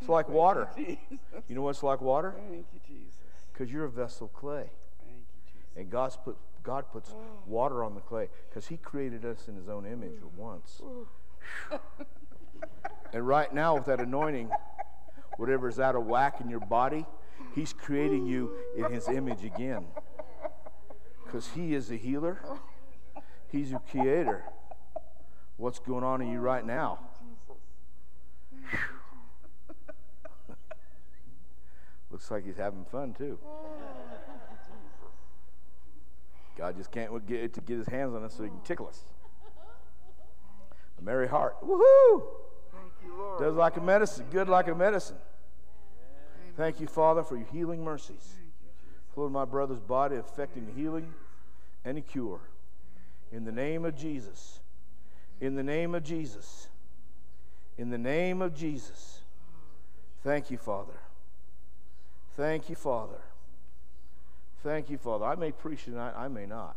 It's 0.00 0.08
like 0.08 0.28
water. 0.28 0.68
You 0.76 1.54
know 1.54 1.62
what's 1.62 1.82
like 1.82 2.00
water? 2.00 2.34
Thank 2.48 2.66
you, 2.72 2.80
Jesus. 2.86 3.18
Because 3.52 3.70
you're 3.70 3.84
a 3.84 3.90
vessel 3.90 4.26
of 4.26 4.32
clay. 4.32 4.70
Thank 5.00 5.18
you, 5.34 5.40
Jesus. 5.44 5.68
And 5.76 5.90
God's 5.90 6.16
put, 6.16 6.36
God 6.62 6.84
puts 6.92 7.10
oh. 7.12 7.18
water 7.46 7.82
on 7.82 7.94
the 7.94 8.00
clay 8.00 8.28
because 8.48 8.68
He 8.68 8.76
created 8.76 9.24
us 9.24 9.48
in 9.48 9.56
His 9.56 9.68
own 9.68 9.86
image 9.86 10.20
once. 10.36 10.80
and 13.12 13.26
right 13.26 13.52
now, 13.52 13.74
with 13.74 13.86
that 13.86 14.00
anointing, 14.00 14.50
whatever's 15.38 15.80
out 15.80 15.96
of 15.96 16.04
whack 16.04 16.42
in 16.42 16.50
your 16.50 16.60
body, 16.60 17.06
He's 17.54 17.72
creating 17.72 18.26
you 18.26 18.50
in 18.76 18.92
His 18.92 19.08
image 19.08 19.42
again. 19.44 19.86
Because 21.24 21.48
He 21.54 21.72
is 21.74 21.90
a 21.90 21.96
healer, 21.96 22.38
He's 23.50 23.72
a 23.72 23.80
creator. 23.90 24.44
What's 25.56 25.78
going 25.78 26.04
on 26.04 26.20
in 26.20 26.30
you 26.30 26.40
right 26.40 26.66
now? 26.66 26.98
Looks 32.10 32.30
like 32.30 32.44
He's 32.44 32.58
having 32.58 32.84
fun 32.84 33.14
too. 33.14 33.38
God 36.58 36.76
just 36.76 36.90
can't 36.90 37.26
get 37.26 37.54
to 37.54 37.60
get 37.60 37.78
his 37.78 37.86
hands 37.86 38.16
on 38.16 38.24
us 38.24 38.34
so 38.36 38.42
he 38.42 38.48
can 38.48 38.60
tickle 38.62 38.88
us. 38.88 39.04
A 40.98 41.02
merry 41.02 41.28
heart. 41.28 41.54
Woohoo! 41.64 42.24
You. 43.08 43.36
Does 43.38 43.54
like 43.54 43.76
a 43.76 43.80
medicine, 43.80 44.26
good 44.30 44.48
like 44.48 44.68
a 44.68 44.74
medicine. 44.74 45.16
Thank 46.56 46.80
you, 46.80 46.86
Father, 46.86 47.22
for 47.22 47.36
your 47.36 47.46
healing 47.46 47.84
mercies. 47.84 48.34
Lord, 49.16 49.32
my 49.32 49.44
brother's 49.44 49.80
body, 49.80 50.16
affecting 50.16 50.72
healing 50.76 51.12
and 51.84 51.98
a 51.98 52.00
cure. 52.00 52.40
In 53.32 53.44
the 53.44 53.52
name 53.52 53.84
of 53.84 53.96
Jesus. 53.96 54.60
In 55.40 55.56
the 55.56 55.62
name 55.62 55.94
of 55.94 56.04
Jesus. 56.04 56.68
In 57.76 57.90
the 57.90 57.98
name 57.98 58.42
of 58.42 58.54
Jesus. 58.54 59.20
Thank 60.22 60.50
you, 60.50 60.58
Father. 60.58 60.98
Thank 62.36 62.68
you, 62.68 62.76
Father. 62.76 63.20
Thank 64.62 64.90
you, 64.90 64.98
Father. 64.98 65.24
I 65.24 65.34
may 65.34 65.52
preach 65.52 65.84
tonight, 65.84 66.14
I 66.16 66.28
may 66.28 66.46
not. 66.46 66.76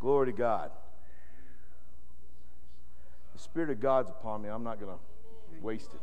Glory 0.00 0.26
to 0.26 0.32
God. 0.32 0.70
The 3.34 3.38
Spirit 3.38 3.70
of 3.70 3.80
God's 3.80 4.10
upon 4.10 4.42
me. 4.42 4.48
I'm 4.48 4.62
not 4.62 4.80
going 4.80 4.92
to 4.92 4.98
wasted. 5.60 6.00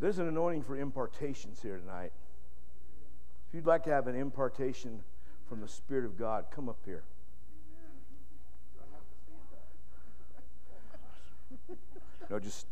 There's 0.00 0.18
an 0.18 0.28
anointing 0.28 0.62
for 0.62 0.78
impartations 0.78 1.60
here 1.60 1.76
tonight. 1.76 2.12
If 3.48 3.54
you'd 3.54 3.66
like 3.66 3.84
to 3.84 3.90
have 3.90 4.06
an 4.06 4.14
impartation 4.14 5.00
from 5.48 5.60
the 5.60 5.68
Spirit 5.68 6.04
of 6.04 6.16
God, 6.16 6.46
come 6.50 6.68
up 6.68 6.78
here. 6.84 7.02
No, 12.30 12.38
just 12.38 12.66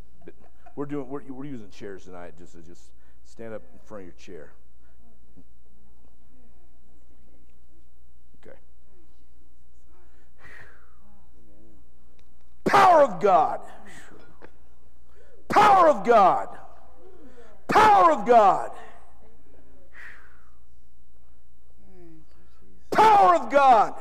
we're 0.75 0.87
doing 0.87 1.09
we're, 1.09 1.23
we're 1.29 1.45
using 1.45 1.71
chairs 1.71 2.05
tonight. 2.05 2.35
Just 2.39 2.55
just 2.67 2.91
stand 3.25 3.55
up 3.55 3.63
in 3.73 3.79
front 3.81 4.03
of 4.03 4.07
your 4.07 4.15
chair. 4.17 4.53
Okay. 8.43 8.57
Power 12.65 13.03
of 13.03 13.21
God. 13.21 13.61
Power 15.49 15.89
of 15.89 16.05
God. 16.05 16.59
Power 17.69 18.13
of 18.13 18.27
God. 18.27 18.71
Power 22.91 23.35
of 23.37 23.51
God. 23.51 23.95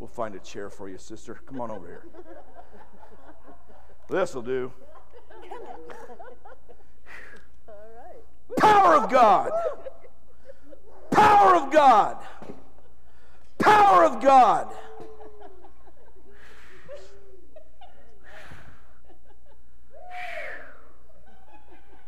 We'll 0.00 0.08
find 0.08 0.34
a 0.34 0.38
chair 0.38 0.70
for 0.70 0.88
you, 0.88 0.96
sister. 0.96 1.38
Come 1.46 1.60
on 1.60 1.70
over 1.70 1.86
here. 1.86 2.06
This'll 4.08 4.40
do. 4.40 4.72
Power 8.56 8.94
of 8.96 9.10
God. 9.10 9.52
Power 11.10 11.56
of 11.56 11.70
God. 11.70 12.16
Power 13.58 14.04
of 14.04 14.22
God. 14.22 14.74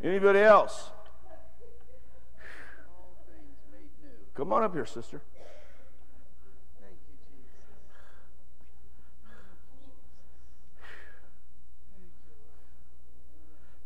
Anybody 0.03 0.39
else? 0.41 0.89
Come 4.35 4.51
on 4.53 4.65
up 4.65 4.73
here, 4.73 4.87
sister. 4.87 5.21
Thank 6.81 6.97
you, 7.07 7.15
Jesus. 7.29 7.53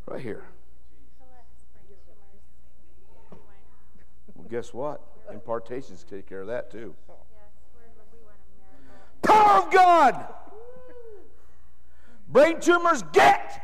Right 0.07 0.21
here. 0.21 0.45
Well, 4.33 4.47
guess 4.49 4.73
what? 4.73 5.01
Impartations 5.31 6.05
take 6.09 6.27
care 6.27 6.41
of 6.41 6.47
that 6.47 6.71
too. 6.71 6.95
Power 9.21 9.63
of 9.65 9.71
God! 9.71 10.25
Brain 12.29 12.61
tumors, 12.61 13.03
get 13.11 13.61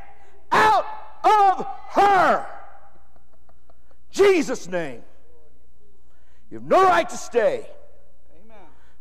out 0.52 0.86
of 1.24 1.66
her! 1.92 2.46
Jesus' 4.12 4.68
name. 4.68 5.02
You 6.52 6.60
have 6.60 6.68
no 6.68 6.84
right 6.84 7.08
to 7.08 7.18
stay. 7.18 7.66
Amen. 8.44 8.58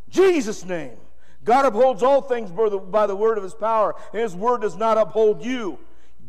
Jesus' 0.09 0.65
name. 0.65 0.97
God 1.45 1.67
upholds 1.67 2.05
all 2.05 2.23
things 2.23 2.53
by 2.53 2.69
the, 2.69 2.79
by 2.79 3.07
the 3.09 3.17
word 3.17 3.37
of 3.37 3.43
his 3.43 3.55
power, 3.55 3.97
and 4.13 4.23
his 4.23 4.37
word 4.37 4.61
does 4.61 4.77
not 4.77 4.97
uphold 4.97 5.45
you. 5.45 5.79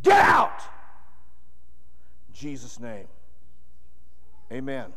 Get 0.01 0.19
out! 0.19 0.59
Jesus' 2.33 2.79
name. 2.79 3.07
Amen. 4.51 4.93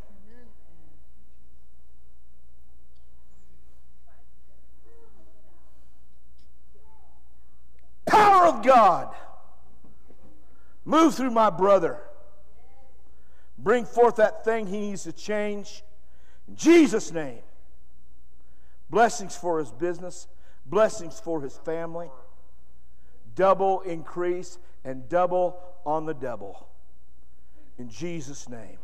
Power 8.07 8.47
of 8.47 8.65
God. 8.65 9.15
Move 10.85 11.15
through 11.15 11.31
my 11.31 11.51
brother. 11.51 11.99
Bring 13.59 13.85
forth 13.85 14.17
that 14.17 14.45
thing 14.45 14.67
he 14.67 14.79
needs 14.79 15.03
to 15.05 15.13
change. 15.13 15.83
In 16.49 16.57
Jesus' 16.57 17.13
name. 17.13 17.41
Blessings 18.89 19.35
for 19.35 19.59
his 19.59 19.73
business, 19.73 20.29
blessings 20.65 21.19
for 21.19 21.41
his 21.41 21.57
family, 21.59 22.09
double 23.35 23.81
increase 23.81 24.59
and 24.85 25.09
double 25.09 25.59
on 25.85 26.07
the 26.07 26.15
double. 26.15 26.69
In 27.79 27.89
Jesus' 27.91 28.49
name. 28.49 28.79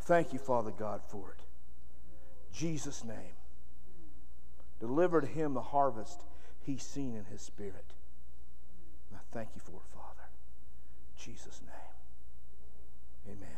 Thank 0.00 0.32
you, 0.32 0.38
Father 0.38 0.70
God, 0.70 1.00
for 1.08 1.34
it. 1.36 1.44
Jesus' 2.52 3.04
name. 3.04 3.34
Deliver 4.78 5.20
to 5.20 5.26
him 5.26 5.54
the 5.54 5.60
harvest 5.60 6.22
he's 6.60 6.82
seen 6.82 7.16
in 7.16 7.24
his 7.24 7.42
spirit. 7.42 7.94
I 9.12 9.18
thank 9.32 9.50
you 9.54 9.62
for 9.64 9.72
it, 9.72 9.94
Father. 9.94 10.28
In 11.16 11.32
Jesus' 11.32 11.60
name. 11.66 13.36
Amen. 13.36 13.48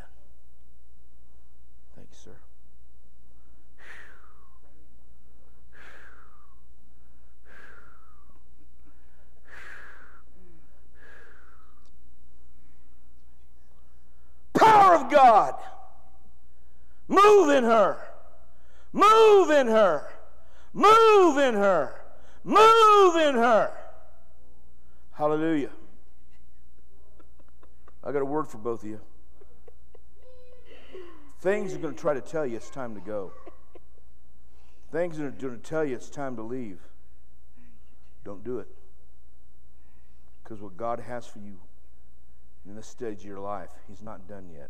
Thank 1.95 2.07
you, 2.11 2.17
sir. 2.17 2.35
Power 14.53 14.95
of 14.95 14.98
God. 15.09 15.55
Move 17.07 17.49
in 17.49 17.63
her. 17.63 17.97
Move 18.93 19.49
in 19.49 19.67
her. 19.67 20.07
Move 20.73 21.37
in 21.37 21.53
her. 21.55 22.01
Move 22.43 23.15
in 23.15 23.35
her. 23.35 23.71
Hallelujah. 25.11 25.71
I 28.03 28.11
got 28.11 28.21
a 28.21 28.25
word 28.25 28.47
for 28.47 28.57
both 28.57 28.83
of 28.83 28.89
you. 28.89 29.01
Things 31.41 31.73
are 31.73 31.77
going 31.77 31.93
to 31.93 31.99
try 31.99 32.13
to 32.13 32.21
tell 32.21 32.45
you 32.45 32.55
it's 32.55 32.69
time 32.69 32.95
to 32.95 33.01
go. 33.01 33.31
Things 34.91 35.19
are 35.19 35.29
going 35.31 35.55
to 35.55 35.57
tell 35.57 35.85
you 35.85 35.95
it's 35.95 36.09
time 36.09 36.35
to 36.35 36.41
leave. 36.41 36.79
Don't 38.23 38.43
do 38.43 38.59
it. 38.59 38.67
Because 40.43 40.61
what 40.61 40.75
God 40.77 40.99
has 40.99 41.25
for 41.25 41.39
you 41.39 41.59
in 42.65 42.75
this 42.75 42.87
stage 42.87 43.19
of 43.19 43.25
your 43.25 43.39
life, 43.39 43.69
He's 43.87 44.01
not 44.01 44.27
done 44.27 44.49
yet. 44.53 44.69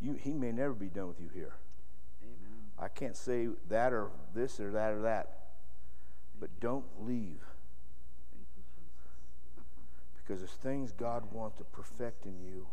You, 0.00 0.14
he 0.14 0.32
may 0.32 0.52
never 0.52 0.74
be 0.74 0.88
done 0.88 1.08
with 1.08 1.20
you 1.20 1.30
here. 1.34 1.54
Amen. 2.22 2.70
I 2.78 2.88
can't 2.88 3.16
say 3.16 3.48
that 3.68 3.92
or 3.92 4.10
this 4.34 4.60
or 4.60 4.70
that 4.72 4.92
or 4.92 5.02
that. 5.02 5.48
But 6.38 6.60
don't 6.60 6.84
leave. 7.00 7.40
You, 8.34 8.44
Jesus. 8.54 8.76
Because 10.16 10.40
there's 10.40 10.52
things 10.52 10.92
God 10.92 11.24
wants 11.32 11.56
to 11.58 11.64
perfect 11.64 12.26
in 12.26 12.38
you. 12.40 12.66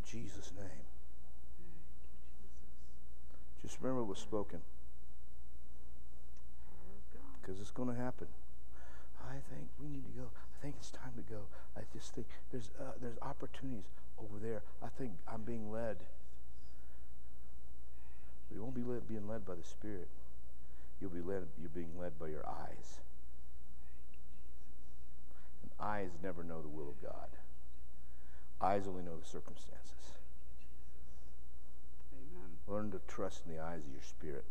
In 0.01 0.05
Jesus' 0.07 0.53
name. 0.57 0.65
Thank 0.67 1.69
you, 2.31 2.47
Jesus. 3.61 3.63
Just 3.63 3.81
remember 3.81 4.03
what 4.03 4.11
was 4.11 4.19
spoken. 4.19 4.61
Power 7.49 7.57
of 7.57 7.61
God. 7.61 7.61
Because 7.61 7.61
it's 7.61 7.71
going 7.71 7.89
to 7.89 8.03
happen. 8.03 8.29
I 9.23 9.35
think 9.55 9.69
we 9.81 9.89
need 9.89 10.05
to 10.05 10.21
go. 10.21 10.29
I 10.61 10.63
think 10.63 10.77
it's 10.79 10.91
time 10.91 11.13
to 11.17 11.33
go. 11.33 11.41
I 11.77 11.83
just 11.93 12.15
think 12.15 12.27
there's 12.51 12.71
uh, 12.81 12.93
there's 13.01 13.19
opportunities 13.23 13.85
over 14.19 14.39
there. 14.41 14.63
I 14.83 14.89
think 14.99 15.13
I'm 15.27 15.43
being 15.43 15.71
led. 15.73 15.97
We 18.51 18.59
won't 18.59 18.75
be 18.75 18.83
led, 18.83 19.09
being 19.09 19.29
led 19.29 19.45
by 19.45 19.55
the 19.55 19.65
Spirit. 19.65 20.09
You'll 21.01 21.11
be 21.11 21.21
led. 21.21 21.47
You're 21.61 21.71
being 21.75 21.99
led 21.99 22.19
by 22.19 22.29
your 22.29 22.47
eyes. 22.47 23.01
And 25.63 25.71
eyes 25.81 26.11
never 26.23 26.43
know 26.43 26.63
the 26.63 26.69
will 26.69 26.89
of 26.89 27.03
God. 27.03 27.29
Eyes 28.61 28.89
only 28.89 29.03
know 29.03 29.19
the 29.19 29.29
circumstances. 29.29 30.17
Amen. 32.13 32.51
Learn 32.67 32.91
to 32.93 33.01
trust 33.07 33.47
in 33.47 33.55
the 33.55 33.63
eyes 33.63 33.85
of 33.87 33.93
your 33.93 34.03
spirit 34.03 34.45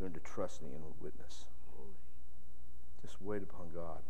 learn 0.00 0.12
to 0.14 0.20
trust 0.20 0.62
in 0.62 0.68
the 0.68 0.74
inward 0.74 0.94
witness. 1.00 1.44
Just 3.02 3.20
wait 3.20 3.42
upon 3.42 3.66
God. 3.74 4.00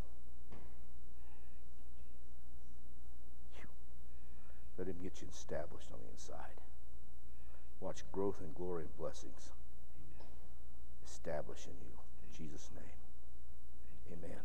Let 4.79 4.89
Him 4.89 4.97
get 5.03 5.21
you 5.21 5.29
established 5.31 5.89
on 5.93 5.99
the 6.05 6.11
inside. 6.13 6.61
Watch 7.81 8.03
growth 8.13 8.41
and 8.41 8.55
glory 8.55 8.85
and 8.85 8.97
blessings 8.97 9.51
establish 11.05 11.67
in 11.67 11.73
you. 11.85 11.93
In 12.25 12.47
Jesus' 12.47 12.71
name. 12.75 14.19
Amen. 14.19 14.41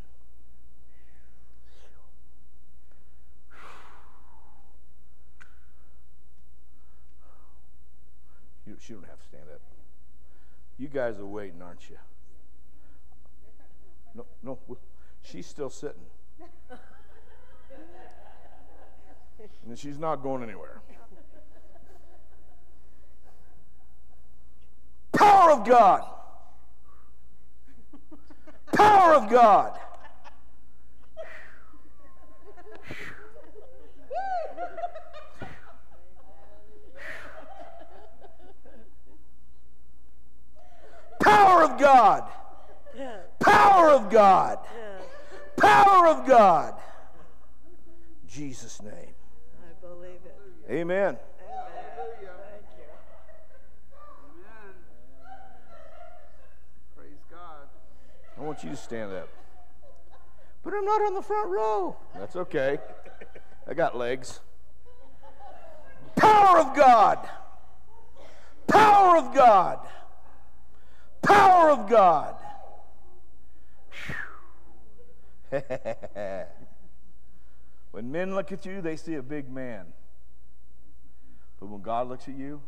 You, 8.66 8.76
she 8.80 8.94
don't 8.94 9.06
have 9.06 9.20
to 9.20 9.24
stand 9.24 9.44
up. 9.54 9.60
You 10.78 10.88
guys 10.88 11.18
are 11.18 11.26
waiting, 11.26 11.62
aren't 11.62 11.88
you? 11.88 11.96
No, 14.14 14.26
no, 14.42 14.58
she's 15.22 15.46
still 15.46 15.70
sitting. 15.70 16.06
And 19.66 19.78
she's 19.78 19.98
not 19.98 20.22
going 20.22 20.42
anywhere. 20.42 20.80
Power 25.12 25.50
of 25.52 25.64
God. 25.66 26.02
Power 28.72 29.14
of 29.14 29.30
God. 29.30 29.78
Power 41.26 41.64
of 41.64 41.78
God. 41.78 42.30
Power 43.40 43.90
of 43.90 44.10
God. 44.10 44.58
Power 45.56 46.06
of 46.06 46.26
God. 46.26 46.74
Jesus' 48.28 48.80
name. 48.80 48.92
I 48.92 49.86
believe 49.86 50.20
it. 50.24 50.36
Amen. 50.70 50.78
Amen. 50.80 51.16
Thank 51.96 52.20
you. 52.20 52.28
Praise 56.96 57.24
God. 57.28 57.66
I 58.38 58.40
want 58.42 58.62
you 58.62 58.70
to 58.70 58.76
stand 58.76 59.12
up. 59.12 59.28
But 60.62 60.74
I'm 60.74 60.84
not 60.84 61.02
on 61.02 61.14
the 61.14 61.22
front 61.22 61.48
row. 61.48 61.96
That's 62.14 62.36
okay. 62.36 62.78
I 63.66 63.74
got 63.74 63.96
legs. 63.96 64.38
Power 66.14 66.58
of 66.58 66.76
God. 66.76 67.28
Power 68.68 69.16
of 69.16 69.34
God. 69.34 69.80
Power 71.26 71.70
of 71.70 71.88
God. 71.88 72.36
when 77.90 78.10
men 78.12 78.34
look 78.34 78.52
at 78.52 78.64
you, 78.66 78.80
they 78.80 78.96
see 78.96 79.14
a 79.14 79.22
big 79.22 79.50
man. 79.50 79.86
But 81.58 81.68
when 81.68 81.82
God 81.82 82.08
looks 82.08 82.28
at 82.28 82.36
you, 82.36 82.60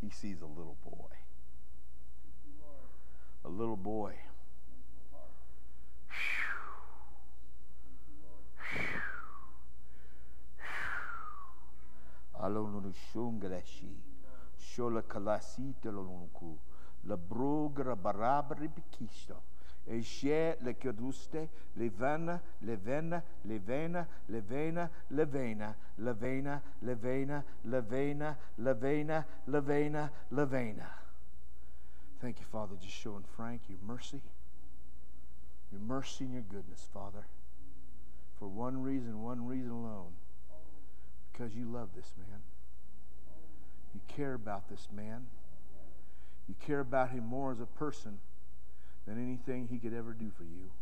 he 0.00 0.10
sees 0.10 0.40
a 0.40 0.46
little 0.46 0.76
boy. 0.84 1.08
A 3.44 3.48
little 3.48 3.76
boy. 3.76 4.14
Shola 14.58 15.02
kalasi. 15.02 15.74
La 17.04 17.16
brugra 17.16 17.96
barabri 17.96 18.68
bikisto. 18.68 19.48
E 19.86 20.02
she 20.02 20.56
le 20.60 20.74
keduste, 20.74 21.48
le 21.74 21.88
vena, 21.88 22.40
le 22.60 22.76
vena, 22.76 23.22
le 23.44 23.58
vena, 23.58 24.06
le 24.28 24.40
vena, 24.40 24.90
le 25.08 25.24
vena, 25.24 25.74
le 25.98 26.14
vena, 26.14 26.62
le 26.82 26.94
le 27.72 27.82
le 28.56 28.74
le 29.46 30.10
le 30.30 30.46
vena. 30.46 30.86
Thank 32.20 32.38
you, 32.38 32.46
Father, 32.52 32.76
just 32.80 32.94
showing 32.94 33.24
Frank 33.34 33.62
your 33.68 33.78
mercy, 33.82 34.20
your 35.72 35.80
mercy 35.80 36.24
and 36.24 36.34
your 36.34 36.42
goodness, 36.42 36.86
Father, 36.92 37.24
for 38.38 38.46
one 38.46 38.82
reason, 38.82 39.22
one 39.22 39.46
reason 39.46 39.70
alone, 39.70 40.12
because 41.32 41.54
you 41.54 41.64
love 41.64 41.88
this 41.96 42.12
man. 42.18 42.40
You 43.94 44.00
care 44.06 44.34
about 44.34 44.68
this 44.68 44.86
man. 44.94 45.26
You 46.50 46.56
care 46.66 46.80
about 46.80 47.10
him 47.10 47.24
more 47.24 47.52
as 47.52 47.60
a 47.60 47.66
person 47.78 48.18
than 49.06 49.22
anything 49.22 49.68
he 49.70 49.78
could 49.78 49.94
ever 49.94 50.12
do 50.12 50.32
for 50.36 50.42
you. 50.42 50.72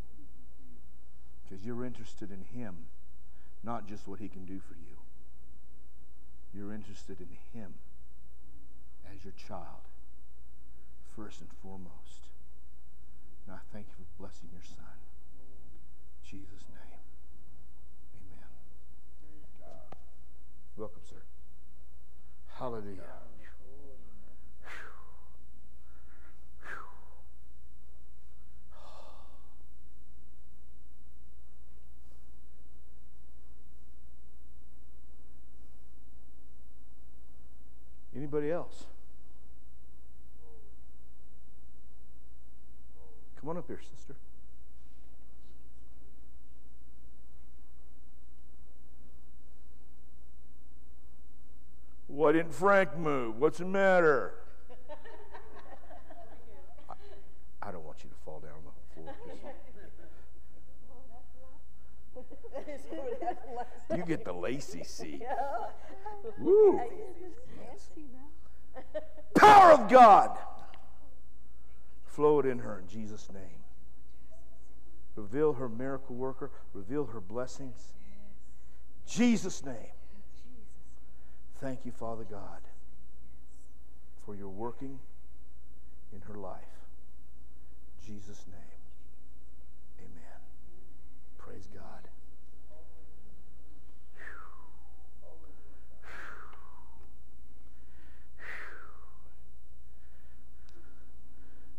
Because 1.45 1.63
you're 1.63 1.85
interested 1.85 2.31
in 2.31 2.59
him, 2.59 2.75
not 3.63 3.87
just 3.87 4.09
what 4.09 4.19
he 4.19 4.29
can 4.29 4.47
do 4.47 4.61
for 4.61 4.73
you. 4.73 4.97
You're 6.55 6.73
interested 6.73 7.19
in 7.21 7.29
him 7.53 7.75
as 9.15 9.23
your 9.25 9.35
child, 9.37 9.85
first 11.15 11.43
and 11.43 11.51
foremost. 11.63 12.33
And 13.47 13.55
I 13.55 13.59
thank 13.71 13.89
you 13.89 13.93
for 13.93 14.23
blessing 14.23 14.49
your 14.51 14.65
son. 14.65 14.97
In 15.37 16.31
Jesus' 16.31 16.65
name. 16.71 17.01
Amen. 18.17 18.49
Welcome, 20.79 21.03
sir. 21.07 21.21
Hallelujah. 22.57 23.05
Anybody 38.17 38.51
else? 38.51 38.87
Come 43.41 43.51
on 43.51 43.59
up 43.59 43.67
here, 43.69 43.81
sister. 43.97 44.15
Why 52.09 52.33
didn't 52.33 52.55
Frank 52.55 52.97
move? 52.97 53.39
What's 53.39 53.59
the 53.59 53.67
matter? 53.67 54.33
I, 56.89 56.95
I 57.63 57.71
don't 57.71 57.85
want 57.85 57.99
you 58.03 58.11
to 58.11 58.17
fall 58.25 58.41
down 58.41 58.55
on 58.55 58.63
the 58.65 59.13
floor. 59.13 59.53
You 63.97 64.05
get 64.05 64.25
the 64.25 64.33
lacy 64.33 64.83
seat. 64.85 65.23
Woo. 66.39 66.81
Power 69.35 69.73
of 69.73 69.89
God. 69.89 70.37
Flow 72.05 72.41
it 72.41 72.47
in 72.47 72.59
her 72.61 72.81
in 72.81 72.89
Jesus' 72.89 73.29
name. 73.33 73.63
Reveal 75.15 75.55
her 75.55 75.69
miracle 75.69 76.17
worker. 76.17 76.51
Reveal 76.73 77.07
her 77.07 77.21
blessings. 77.21 77.93
Jesus' 79.07 79.65
name. 79.65 79.75
Thank 81.61 81.85
you, 81.85 81.91
Father 81.91 82.25
God, 82.25 82.61
for 84.25 84.35
your 84.37 84.49
working 84.49 85.01
in 86.13 86.21
her 86.23 86.35
life. 86.35 86.63
Jesus' 88.05 88.45
name. 88.47 88.81
Amen. 90.01 90.41
Praise 91.37 91.69
God. 91.75 92.08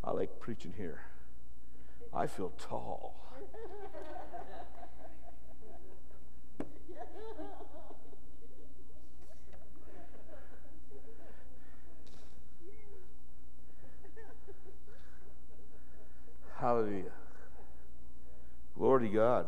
I 0.03 0.11
like 0.11 0.39
preaching 0.39 0.73
here. 0.77 1.01
I 2.13 2.27
feel 2.27 2.51
tall. 2.57 3.15
Hallelujah. 16.57 17.11
Glory 18.77 19.07
to 19.07 19.15
God. 19.15 19.47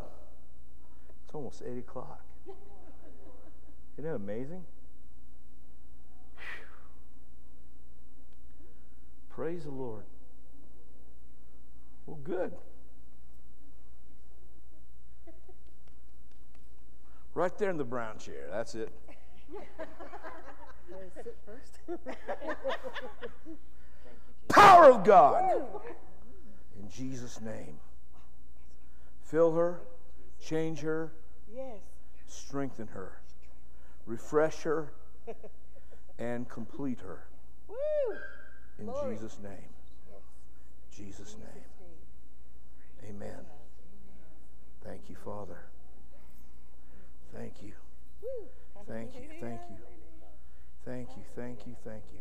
It's 1.24 1.34
almost 1.34 1.62
8 1.66 1.78
o'clock. 1.78 2.20
Isn't 3.98 4.10
that 4.10 4.16
amazing? 4.16 4.64
Phew. 6.36 6.64
Praise 9.28 9.64
the 9.64 9.70
Lord. 9.70 10.04
Well, 12.06 12.18
good. 12.24 12.52
Right 17.34 17.56
there 17.58 17.70
in 17.70 17.78
the 17.78 17.84
brown 17.84 18.18
chair. 18.18 18.48
That's 18.50 18.74
it. 18.74 18.90
Sit 21.24 21.36
first. 21.46 21.78
Power 24.48 24.90
of 24.90 25.04
God. 25.04 25.62
In 26.78 26.90
Jesus' 26.90 27.40
name. 27.40 27.78
Fill 29.22 29.52
her, 29.54 29.80
change 30.40 30.80
her, 30.80 31.12
Yes. 31.54 31.78
strengthen 32.26 32.86
her, 32.88 33.20
refresh 34.04 34.60
her, 34.62 34.92
and 36.18 36.46
complete 36.50 37.00
her. 37.00 37.24
Woo! 37.68 37.76
In. 38.78 38.92
Jesus' 39.10 39.38
name. 39.42 39.70
Jesus' 40.94 41.36
name. 41.38 41.64
Amen. 43.04 43.46
Thank 44.82 45.08
you, 45.08 45.16
Father. 45.16 45.58
Thank 47.32 47.62
you. 47.62 47.72
Thank 48.86 49.18
you. 49.18 49.28
Thank 49.40 49.62
you. 49.70 49.78
Thank 50.84 51.16
you. 51.16 51.22
Thank 51.34 51.66
you. 51.66 51.74
Thank 51.84 52.04
you. 52.12 52.20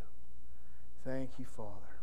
Thank 1.03 1.39
you, 1.39 1.45
Father. 1.45 1.99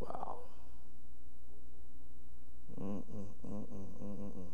Wow. 0.00 0.38
Mm, 2.80 3.02
Mm-mm-mm-mm-mm-mm. 3.14 4.50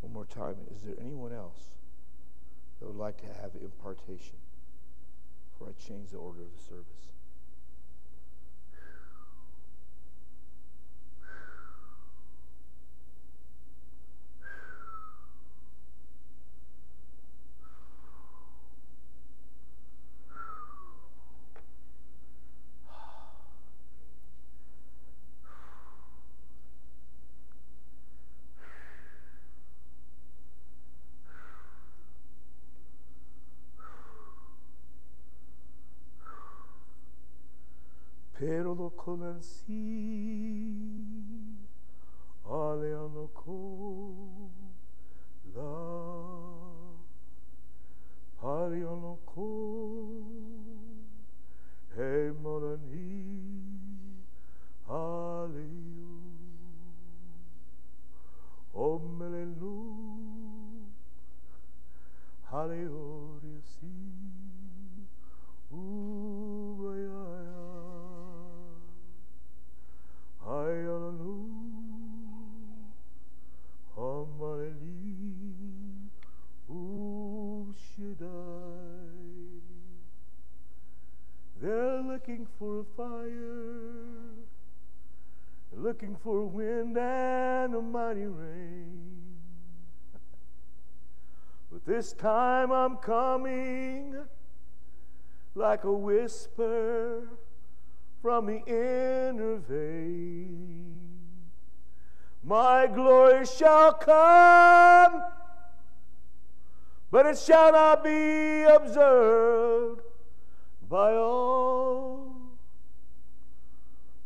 One 0.00 0.12
more 0.12 0.24
time. 0.38 0.56
Is 0.74 0.82
there 0.82 0.94
anyone 1.00 1.32
else 1.32 1.74
that 2.78 2.86
would 2.86 2.96
like 2.96 3.18
to 3.18 3.26
have 3.42 3.52
impartation 3.60 4.38
For 5.58 5.68
I 5.68 5.72
change 5.72 6.10
the 6.10 6.18
order 6.18 6.42
of 6.42 6.52
the 6.56 6.62
service? 6.62 7.17
Pero 38.38 38.72
lo 38.72 38.90
conansi 38.90 39.82
aleano 42.46 43.26
ko 43.34 44.50
la 45.54 45.74
pariano 48.40 49.18
ko 49.26 49.48
this 91.98 92.12
time 92.12 92.70
I'm 92.70 92.94
coming 92.98 94.14
like 95.56 95.82
a 95.82 95.92
whisper 95.92 97.28
from 98.22 98.46
the 98.46 98.62
inner 98.68 99.56
vein. 99.56 100.94
My 102.44 102.86
glory 102.86 103.44
shall 103.46 103.94
come, 103.94 105.24
but 107.10 107.26
it 107.26 107.36
shall 107.36 107.72
not 107.72 108.04
be 108.04 108.62
observed 108.62 110.02
by 110.88 111.14
all. 111.14 112.32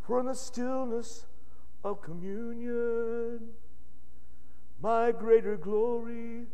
For 0.07 0.21
in 0.21 0.27
the 0.27 0.35
stillness 0.35 1.25
of 1.83 2.03
communion, 2.03 3.49
my 4.83 5.11
greater 5.11 5.57
glory 5.57 6.49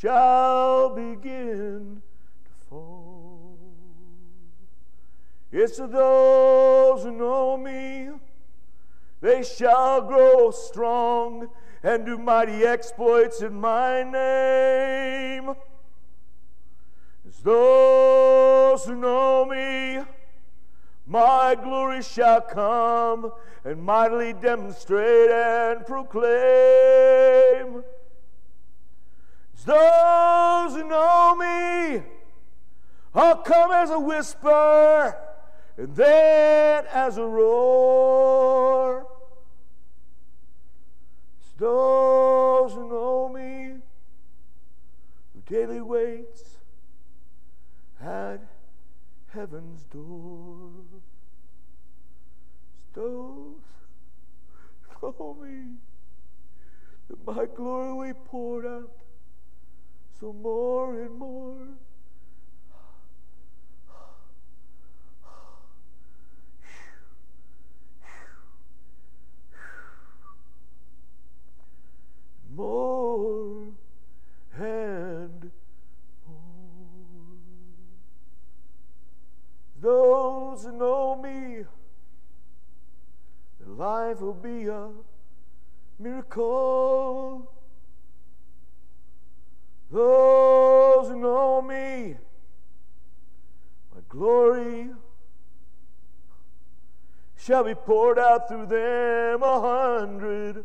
shall 0.00 0.88
begin 0.94 2.00
to 2.44 2.50
fall. 2.70 3.58
It's 5.52 5.76
to 5.76 5.86
those 5.86 7.02
who 7.02 7.12
know 7.12 7.58
me, 7.58 8.08
they 9.20 9.42
shall 9.42 10.00
grow 10.00 10.52
strong 10.52 11.48
and 11.82 12.06
do 12.06 12.16
mighty 12.16 12.64
exploits 12.64 13.42
in 13.42 13.60
my 13.60 14.02
name. 14.02 15.54
As 17.28 17.36
those 17.42 18.84
who 18.86 18.94
know 18.94 19.44
me, 19.44 19.98
my 21.06 21.56
glory 21.62 22.02
shall 22.02 22.40
come 22.40 23.32
and 23.64 23.82
mightily 23.82 24.32
demonstrate 24.32 25.30
and 25.30 25.84
proclaim. 25.84 27.82
Those 29.64 30.74
who 30.74 30.88
know 30.88 31.36
me, 31.36 32.02
I'll 33.14 33.36
come 33.36 33.72
as 33.72 33.90
a 33.90 33.98
whisper 33.98 35.16
and 35.76 35.94
then 35.94 36.84
as 36.92 37.18
a 37.18 37.26
roar. 37.26 39.06
Those 41.58 42.72
who 42.72 42.88
know 42.88 43.28
me, 43.28 43.74
who 45.34 45.42
daily 45.46 45.82
waits 45.82 46.56
at 48.00 48.40
heaven's 49.28 49.82
door. 49.84 50.70
Those 52.94 53.60
who 55.00 55.14
know 55.18 55.36
me, 55.42 55.74
that 57.08 57.26
my 57.26 57.46
glory 57.54 58.12
be 58.12 58.18
poured 58.24 58.64
out 58.64 58.99
so 60.20 60.34
more 60.34 61.00
and 61.00 61.18
more. 61.18 61.56
More 72.54 73.68
and 74.58 75.50
more. 76.28 76.36
Those 79.80 80.64
who 80.64 80.72
know 80.72 81.16
me, 81.16 81.64
their 83.58 83.74
life 83.74 84.20
will 84.20 84.34
be 84.34 84.66
a 84.66 84.90
miracle. 85.98 87.50
Those 89.90 91.08
who 91.08 91.18
know 91.18 91.60
me, 91.62 92.16
my 93.92 94.00
glory 94.08 94.90
shall 97.36 97.64
be 97.64 97.74
poured 97.74 98.18
out 98.18 98.48
through 98.48 98.66
them 98.66 99.42
a 99.42 99.60
hundredfold. 99.60 100.64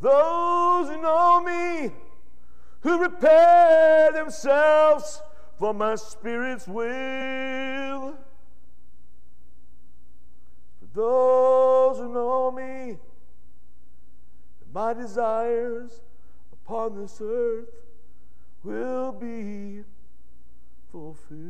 Those 0.00 0.88
who 0.90 1.00
know 1.00 1.40
me, 1.40 1.92
who 2.80 2.98
prepare 2.98 4.12
themselves 4.12 5.22
for 5.58 5.72
my 5.72 5.94
spirit's 5.94 6.68
will. 6.68 8.18
For 10.78 10.86
those 10.92 11.43
my 14.84 14.92
desires 14.92 16.02
upon 16.52 16.94
this 16.94 17.18
earth 17.22 17.70
will 18.62 19.12
be 19.12 19.82
fulfilled. 20.92 21.40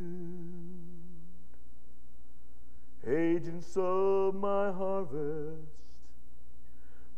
Agents 3.04 3.76
of 3.76 4.36
my 4.36 4.70
harvest, 4.70 5.66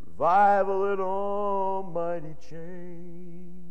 revival 0.06 0.90
and 0.90 1.00
almighty 1.02 2.34
change. 2.48 3.66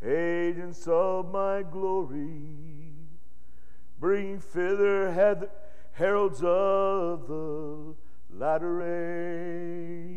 Agents 0.00 0.86
of 0.86 1.32
my 1.32 1.62
glory, 1.62 2.92
bring 3.98 4.38
thither 4.38 5.10
her- 5.12 5.50
heralds 5.94 6.40
of 6.44 7.26
the 7.26 7.94
latter 8.30 8.74
rain. 8.76 10.15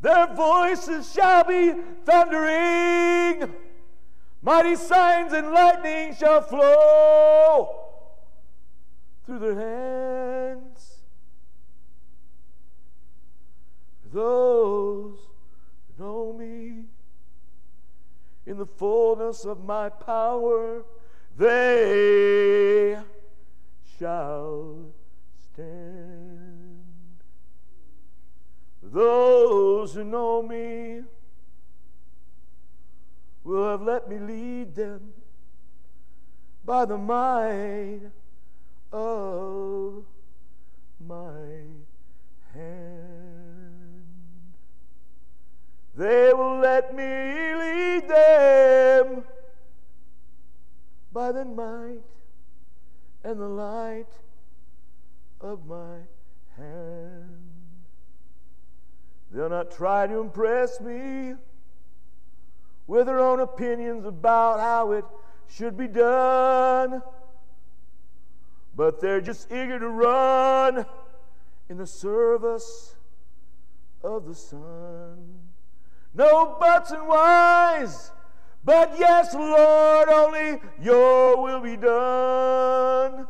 Their 0.00 0.32
voices 0.34 1.12
shall 1.12 1.44
be 1.44 1.72
thundering, 2.04 3.52
mighty 4.40 4.76
signs 4.76 5.32
and 5.32 5.50
lightning 5.50 6.14
shall 6.14 6.40
flow 6.40 7.68
through 9.26 9.38
their 9.40 9.54
hands. 9.54 11.00
Those 14.12 15.18
who 15.96 16.04
know 16.04 16.32
me 16.32 16.84
in 18.46 18.56
the 18.56 18.66
fullness 18.66 19.44
of 19.44 19.64
my 19.64 19.88
power, 19.88 20.84
they 21.36 22.98
shall 23.98 24.92
Those 28.92 29.94
who 29.94 30.04
know 30.04 30.42
me 30.42 31.02
will 33.44 33.70
have 33.70 33.82
let 33.82 34.08
me 34.08 34.18
lead 34.18 34.74
them 34.74 35.12
by 36.64 36.84
the 36.86 36.96
might 36.96 38.00
of 38.90 40.04
my 41.06 41.64
hand. 42.54 44.04
They 45.94 46.32
will 46.32 46.58
let 46.58 46.94
me 46.94 47.04
lead 47.04 48.08
them 48.08 49.24
by 51.12 51.32
the 51.32 51.44
might 51.44 52.04
and 53.24 53.38
the 53.38 53.48
light 53.48 54.12
of 55.40 55.66
my 55.66 55.98
hand. 56.56 57.27
They'll 59.30 59.50
not 59.50 59.70
try 59.70 60.06
to 60.06 60.20
impress 60.20 60.80
me 60.80 61.34
with 62.86 63.06
their 63.06 63.20
own 63.20 63.40
opinions 63.40 64.06
about 64.06 64.60
how 64.60 64.92
it 64.92 65.04
should 65.46 65.76
be 65.76 65.86
done, 65.86 67.02
but 68.74 69.00
they're 69.00 69.20
just 69.20 69.50
eager 69.52 69.78
to 69.78 69.88
run 69.88 70.86
in 71.68 71.76
the 71.76 71.86
service 71.86 72.96
of 74.02 74.26
the 74.26 74.34
Son. 74.34 75.40
No 76.14 76.56
buts 76.58 76.90
and 76.90 77.06
whys, 77.06 78.10
but 78.64 78.98
yes, 78.98 79.34
Lord, 79.34 80.08
only 80.08 80.60
your 80.80 81.42
will 81.42 81.60
be 81.60 81.76
done 81.76 83.26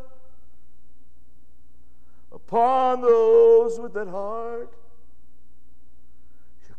upon 2.31 3.03
those 3.03 3.81
with 3.81 3.95
that 3.95 4.09
heart 4.09 4.78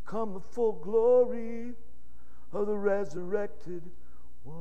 come 0.10 0.34
the 0.34 0.40
full 0.40 0.72
glory 0.72 1.72
of 2.52 2.66
the 2.66 2.76
resurrected 2.76 3.84
one. 4.44 4.56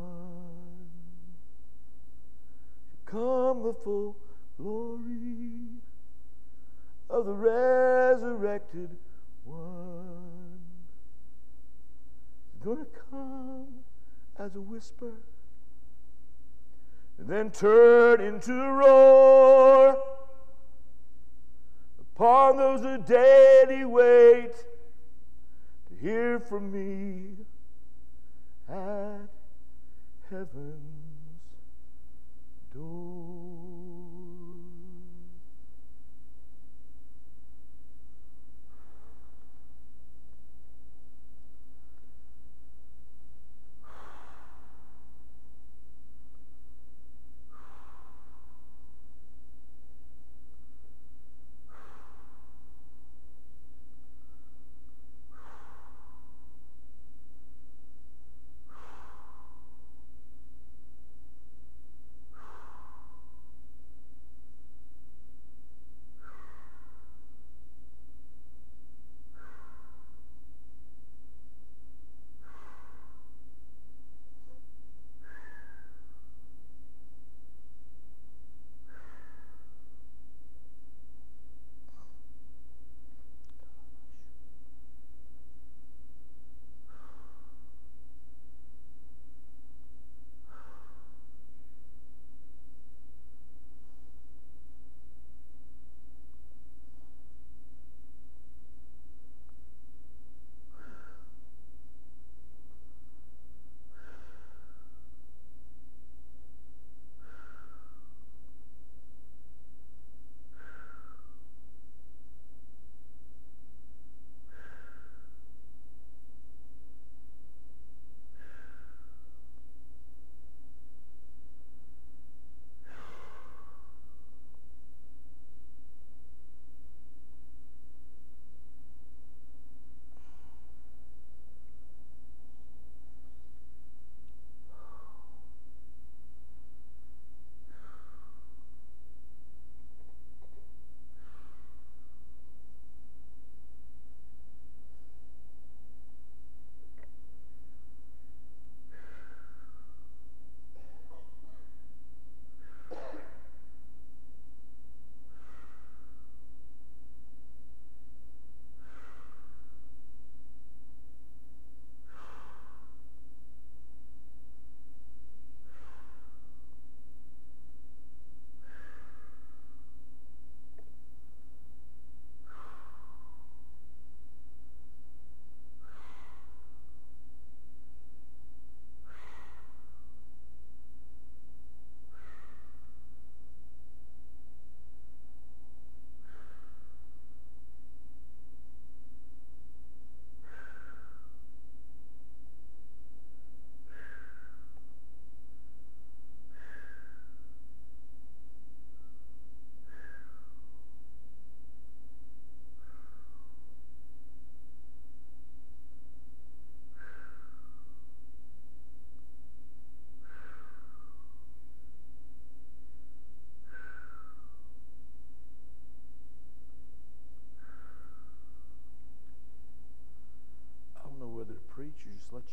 Come 3.07 3.63
the 3.63 3.73
full 3.73 4.15
glory 4.59 5.71
of 7.09 7.25
the 7.25 7.33
resurrected 7.33 8.91
one. 9.45 10.59
It's 12.53 12.63
going 12.63 12.79
to 12.81 12.87
come 13.11 13.69
as 14.39 14.55
a 14.55 14.61
whisper 14.61 15.15
and 17.17 17.27
then 17.27 17.51
turn 17.51 18.21
into 18.21 18.53
a 18.53 18.71
roar 18.71 19.97
upon 21.99 22.59
those 22.59 22.83
who 22.83 22.99
daily 22.99 23.87
wait 23.87 24.53
hear 26.01 26.39
from 26.39 26.71
me 26.73 27.45
at 28.69 29.29
heaven's 30.31 30.79
door. 32.75 33.38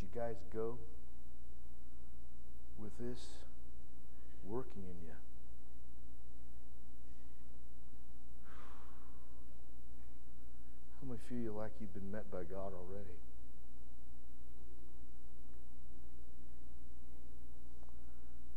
You 0.01 0.07
guys 0.13 0.35
go 0.53 0.77
with 2.77 2.97
this 2.97 3.27
working 4.45 4.83
in 4.83 5.07
you. 5.07 5.13
How 11.01 11.07
many 11.07 11.19
feel 11.29 11.53
like 11.53 11.71
you've 11.79 11.93
been 11.93 12.11
met 12.11 12.29
by 12.31 12.43
God 12.43 12.73
already? 12.73 13.17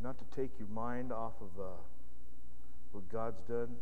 Not 0.01 0.17
to 0.19 0.25
take 0.35 0.51
your 0.59 0.69
mind 0.69 1.11
off 1.11 1.33
of 1.41 1.61
uh, 1.61 1.67
what 2.91 3.09
God's 3.09 3.41
done, 3.41 3.75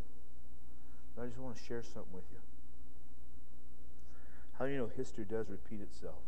I 1.19 1.25
just 1.25 1.39
want 1.39 1.55
to 1.57 1.63
share 1.63 1.81
something 1.81 2.13
with 2.13 2.25
you. 2.31 2.37
How 4.59 4.65
do 4.65 4.71
you 4.71 4.77
know 4.77 4.89
history 4.95 5.25
does 5.25 5.49
repeat 5.49 5.81
itself? 5.81 6.21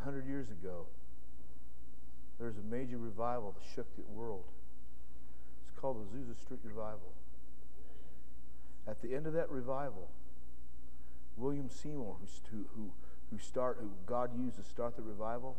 A 0.00 0.04
hundred 0.04 0.26
years 0.26 0.50
ago, 0.50 0.86
there 2.38 2.46
was 2.46 2.56
a 2.56 2.74
major 2.74 2.96
revival 2.96 3.52
that 3.52 3.62
shook 3.74 3.94
the 3.96 4.02
world. 4.12 4.44
It's 5.62 5.78
called 5.78 5.98
the 5.98 6.16
Azusa 6.16 6.40
Street 6.40 6.60
Revival. 6.64 7.12
At 8.88 9.02
the 9.02 9.14
end 9.14 9.26
of 9.26 9.34
that 9.34 9.50
revival, 9.50 10.08
William 11.36 11.68
Seymour, 11.68 12.16
who, 12.50 12.64
who, 12.74 12.90
who, 13.30 13.38
start, 13.38 13.78
who 13.80 13.90
God 14.06 14.30
used 14.36 14.56
to 14.56 14.62
start 14.62 14.96
the 14.96 15.02
revival, 15.02 15.58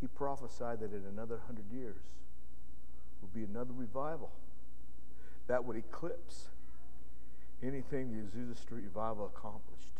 he 0.00 0.06
prophesied 0.06 0.80
that 0.80 0.92
in 0.92 1.04
another 1.10 1.40
hundred 1.46 1.72
years 1.72 2.02
would 3.22 3.34
be 3.34 3.44
another 3.44 3.72
revival 3.74 4.30
that 5.46 5.64
would 5.64 5.76
eclipse 5.76 6.48
anything 7.62 8.12
the 8.12 8.18
Azusa 8.18 8.56
Street 8.56 8.84
Revival 8.84 9.32
accomplished. 9.34 9.97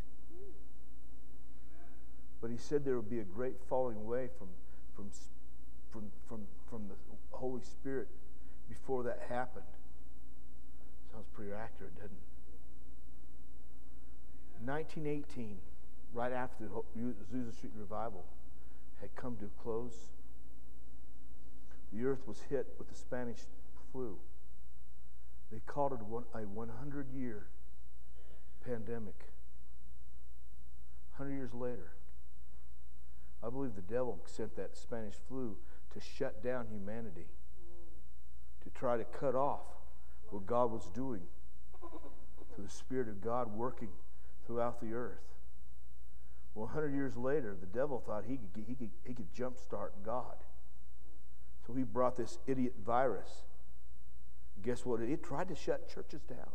But 2.41 2.51
he 2.51 2.57
said 2.57 2.85
there 2.85 2.97
would 2.97 3.11
be 3.11 3.21
a 3.21 3.25
great 3.25 3.57
falling 3.69 3.97
away 3.97 4.29
from, 4.39 4.49
from, 4.95 5.11
from, 5.91 6.11
from, 6.29 6.47
from 6.69 6.89
the 6.89 6.95
Holy 7.31 7.63
Spirit 7.63 8.09
before 8.69 9.03
that 9.05 9.21
happened. 9.29 9.65
Sounds 11.13 11.27
pretty 11.35 11.53
accurate, 11.53 11.95
doesn't 11.97 12.13
it? 12.13 12.29
1918, 14.65 15.59
right 16.13 16.33
after 16.33 16.65
the 16.65 16.71
Azusa 17.01 17.55
Street 17.55 17.73
Revival 17.77 18.25
had 19.01 19.15
come 19.15 19.37
to 19.37 19.47
a 19.47 19.63
close, 19.63 20.11
the 21.93 22.05
earth 22.05 22.27
was 22.27 22.43
hit 22.51 22.67
with 22.79 22.89
the 22.89 22.95
Spanish 22.95 23.39
flu. 23.93 24.17
They 25.51 25.61
called 25.67 25.93
it 25.93 26.01
a 26.01 26.41
100 26.43 27.07
year 27.15 27.47
pandemic. 28.65 29.15
100 31.17 31.35
years 31.35 31.55
later, 31.55 31.93
I 33.45 33.51
believe 33.51 33.75
the 33.75 33.83
devil 33.83 34.21
sent 34.27 34.57
that 34.57 34.77
Spanish 34.77 35.15
flu 35.29 35.57
to 35.95 36.01
shut 36.01 36.43
down 36.43 36.67
humanity, 36.71 37.27
to 38.65 38.71
try 38.71 38.97
to 38.97 39.05
cut 39.05 39.35
off 39.35 39.67
what 40.31 40.47
God 40.47 40.71
was 40.71 40.91
doing, 40.95 41.23
to 42.55 42.63
the 42.63 42.69
Spirit 42.69 43.09
of 43.09 43.21
God 43.21 43.55
working 43.55 43.91
throughout 44.47 44.81
the 44.81 44.93
earth. 44.93 45.23
Well, 46.55 46.67
100 46.67 46.93
years 46.93 47.17
later, 47.17 47.57
the 47.59 47.67
devil 47.67 48.03
thought 48.05 48.25
he 48.27 48.37
could, 48.37 48.65
he 48.67 48.75
could, 48.75 48.91
he 49.05 49.15
could 49.15 49.33
jumpstart 49.33 49.91
God. 50.05 50.35
So 51.67 51.75
he 51.75 51.85
brought 51.85 52.17
this 52.17 52.39
idiot 52.47 52.75
virus. 52.85 53.45
Guess 54.63 54.85
what? 54.85 55.01
It 55.01 55.23
tried 55.23 55.49
to 55.49 55.55
shut 55.55 55.89
churches 55.89 56.23
down. 56.23 56.51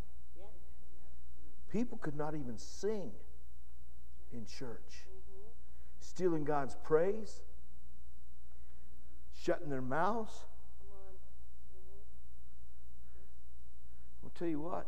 People 1.72 1.98
could 1.98 2.16
not 2.16 2.36
even 2.36 2.58
sing 2.58 3.12
in 4.32 4.46
church, 4.46 5.06
stealing 6.04 6.44
God's 6.44 6.76
praise, 6.84 7.42
shutting 9.42 9.70
their 9.70 9.82
mouths. 9.82 10.46
I'll 14.24 14.32
tell 14.38 14.48
you 14.48 14.60
what, 14.60 14.88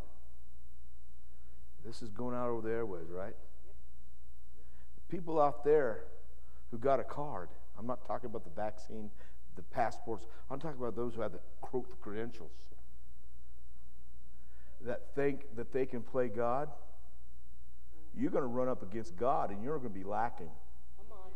this 1.85 2.01
is 2.01 2.09
going 2.09 2.35
out 2.35 2.49
over 2.49 2.67
the 2.67 2.73
airways, 2.73 3.09
right? 3.09 3.35
People 5.09 5.39
out 5.39 5.63
there 5.63 6.05
who 6.71 6.77
got 6.77 6.99
a 6.99 7.03
card, 7.03 7.49
I'm 7.77 7.85
not 7.85 8.05
talking 8.07 8.29
about 8.29 8.43
the 8.43 8.49
vaccine, 8.49 9.11
the 9.55 9.61
passports, 9.61 10.25
I'm 10.49 10.59
talking 10.59 10.79
about 10.79 10.95
those 10.95 11.13
who 11.13 11.21
have 11.21 11.31
the 11.31 11.39
credentials 12.01 12.51
that 14.85 15.01
think 15.15 15.45
that 15.55 15.73
they 15.73 15.85
can 15.85 16.01
play 16.01 16.27
God, 16.27 16.69
you're 18.17 18.31
going 18.31 18.43
to 18.43 18.47
run 18.47 18.69
up 18.69 18.83
against 18.83 19.17
God 19.17 19.49
and 19.49 19.63
you're 19.63 19.77
going 19.77 19.91
to 19.91 19.99
be 19.99 20.05
lacking. 20.05 20.49
Come 20.97 21.11
on. 21.11 21.31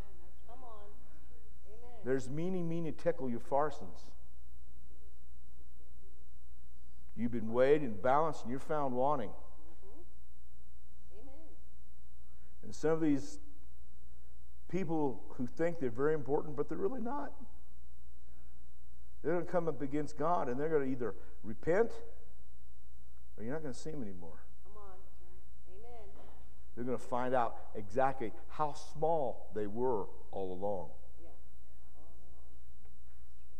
Come 0.48 0.64
on. 0.64 0.86
Amen. 1.68 1.89
There's 2.04 2.28
mene, 2.28 2.68
mene 2.68 2.92
tekel 2.92 3.30
upharsin. 3.30 3.88
You've 7.16 7.32
been 7.32 7.52
weighed 7.52 7.82
and 7.82 8.00
balanced 8.00 8.42
and 8.42 8.50
you're 8.50 8.60
found 8.60 8.94
wanting. 8.94 9.30
Amen. 11.12 11.34
And 12.62 12.74
some 12.74 12.92
of 12.92 13.00
these 13.00 13.38
people 14.70 15.22
who 15.30 15.46
think 15.46 15.80
they're 15.80 15.90
very 15.90 16.14
important, 16.14 16.56
but 16.56 16.68
they're 16.68 16.78
really 16.78 17.00
not. 17.00 17.32
They're 19.22 19.34
going 19.34 19.44
to 19.44 19.52
come 19.52 19.68
up 19.68 19.82
against 19.82 20.16
God 20.16 20.48
and 20.48 20.58
they're 20.58 20.70
going 20.70 20.86
to 20.86 20.90
either 20.90 21.14
repent 21.42 21.92
or 23.36 23.44
you're 23.44 23.52
not 23.54 23.62
going 23.62 23.74
to 23.74 23.80
see 23.80 23.90
them 23.90 24.02
anymore. 24.02 24.42
Come 24.64 24.82
on. 24.82 24.98
Amen. 25.74 26.08
They're 26.74 26.84
going 26.84 26.98
to 26.98 27.04
find 27.04 27.34
out 27.34 27.56
exactly 27.74 28.32
how 28.48 28.74
small 28.74 29.50
they 29.54 29.66
were 29.66 30.06
all 30.30 30.52
along. 30.52 30.90
Yeah. 31.22 31.28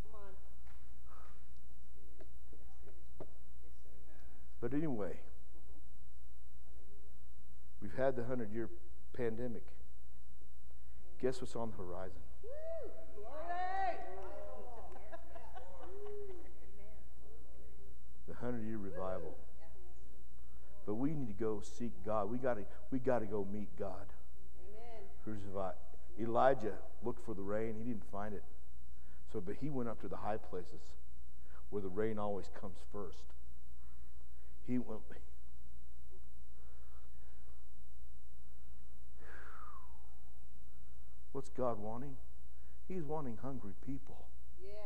Come 0.05 0.21
on. 0.21 0.35
But 4.61 4.75
anyway, 4.75 5.19
we've 7.81 7.95
had 7.95 8.15
the 8.15 8.23
100 8.23 8.53
year 8.53 8.69
pandemic. 9.15 9.65
Guess 11.21 11.41
what's 11.41 11.57
on 11.57 11.71
the 11.71 11.77
horizon? 11.77 12.21
The 18.27 18.35
100 18.35 18.67
year 18.67 18.79
revival. 18.79 19.37
But 20.87 20.95
we 20.95 21.15
need 21.15 21.29
to 21.29 21.45
go 21.45 21.63
seek 21.63 21.93
God. 22.05 22.31
We 22.31 22.39
got 22.39 22.55
to 22.55 22.65
we 22.91 22.99
got 22.99 23.21
to 23.21 23.27
go 23.27 23.47
meet 23.51 23.69
God. 23.79 24.07
Crucified. 25.25 25.75
Elijah 26.21 26.75
looked 27.03 27.25
for 27.25 27.35
the 27.35 27.43
rain. 27.43 27.75
He 27.79 27.85
didn't 27.85 28.11
find 28.11 28.35
it. 28.35 28.43
So, 29.33 29.41
but 29.41 29.57
he 29.61 29.71
went 29.71 29.89
up 29.89 30.01
to 30.01 30.09
the 30.09 30.17
high 30.17 30.39
places 30.39 30.81
where 31.71 31.83
the 31.83 31.89
rain 31.89 32.19
always 32.19 32.51
comes 32.61 32.79
first. 32.93 33.25
He 34.71 34.79
went. 34.79 35.01
What's 41.33 41.49
God 41.51 41.81
wanting? 41.81 42.17
He's 42.87 43.03
wanting 43.03 43.37
hungry 43.43 43.73
people 43.85 44.29
Yes. 44.63 44.77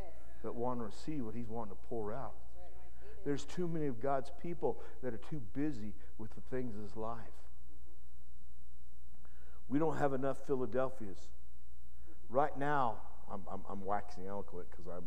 that 0.41 0.55
want 0.55 0.79
to 0.79 0.85
receive 0.85 1.23
what 1.25 1.35
He's 1.35 1.49
wanting 1.49 1.75
to 1.75 1.81
pour 1.87 2.11
out. 2.13 2.33
Right. 2.55 3.25
There's 3.25 3.45
too 3.45 3.67
many 3.67 3.85
of 3.85 4.01
God's 4.01 4.31
people 4.41 4.81
that 5.03 5.13
are 5.13 5.17
too 5.29 5.41
busy 5.53 5.93
with 6.17 6.33
the 6.33 6.41
things 6.41 6.75
of 6.75 6.81
this 6.81 6.95
life. 6.95 7.17
Mm-hmm. 7.19 7.33
We 9.73 9.77
don't 9.77 9.97
have 9.97 10.13
enough 10.13 10.39
Philadelphias. 10.47 11.27
Right 12.29 12.57
now, 12.57 12.97
I'm, 13.31 13.41
I'm, 13.51 13.61
I'm 13.69 13.85
waxing 13.85 14.25
eloquent 14.25 14.67
because 14.71 14.87
I'm. 14.87 15.03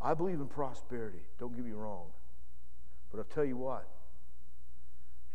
I 0.00 0.14
believe 0.14 0.40
in 0.40 0.46
prosperity. 0.46 1.26
Don't 1.38 1.54
get 1.54 1.64
me 1.64 1.72
wrong, 1.72 2.06
but 3.10 3.18
I'll 3.18 3.24
tell 3.24 3.44
you 3.44 3.56
what. 3.56 3.88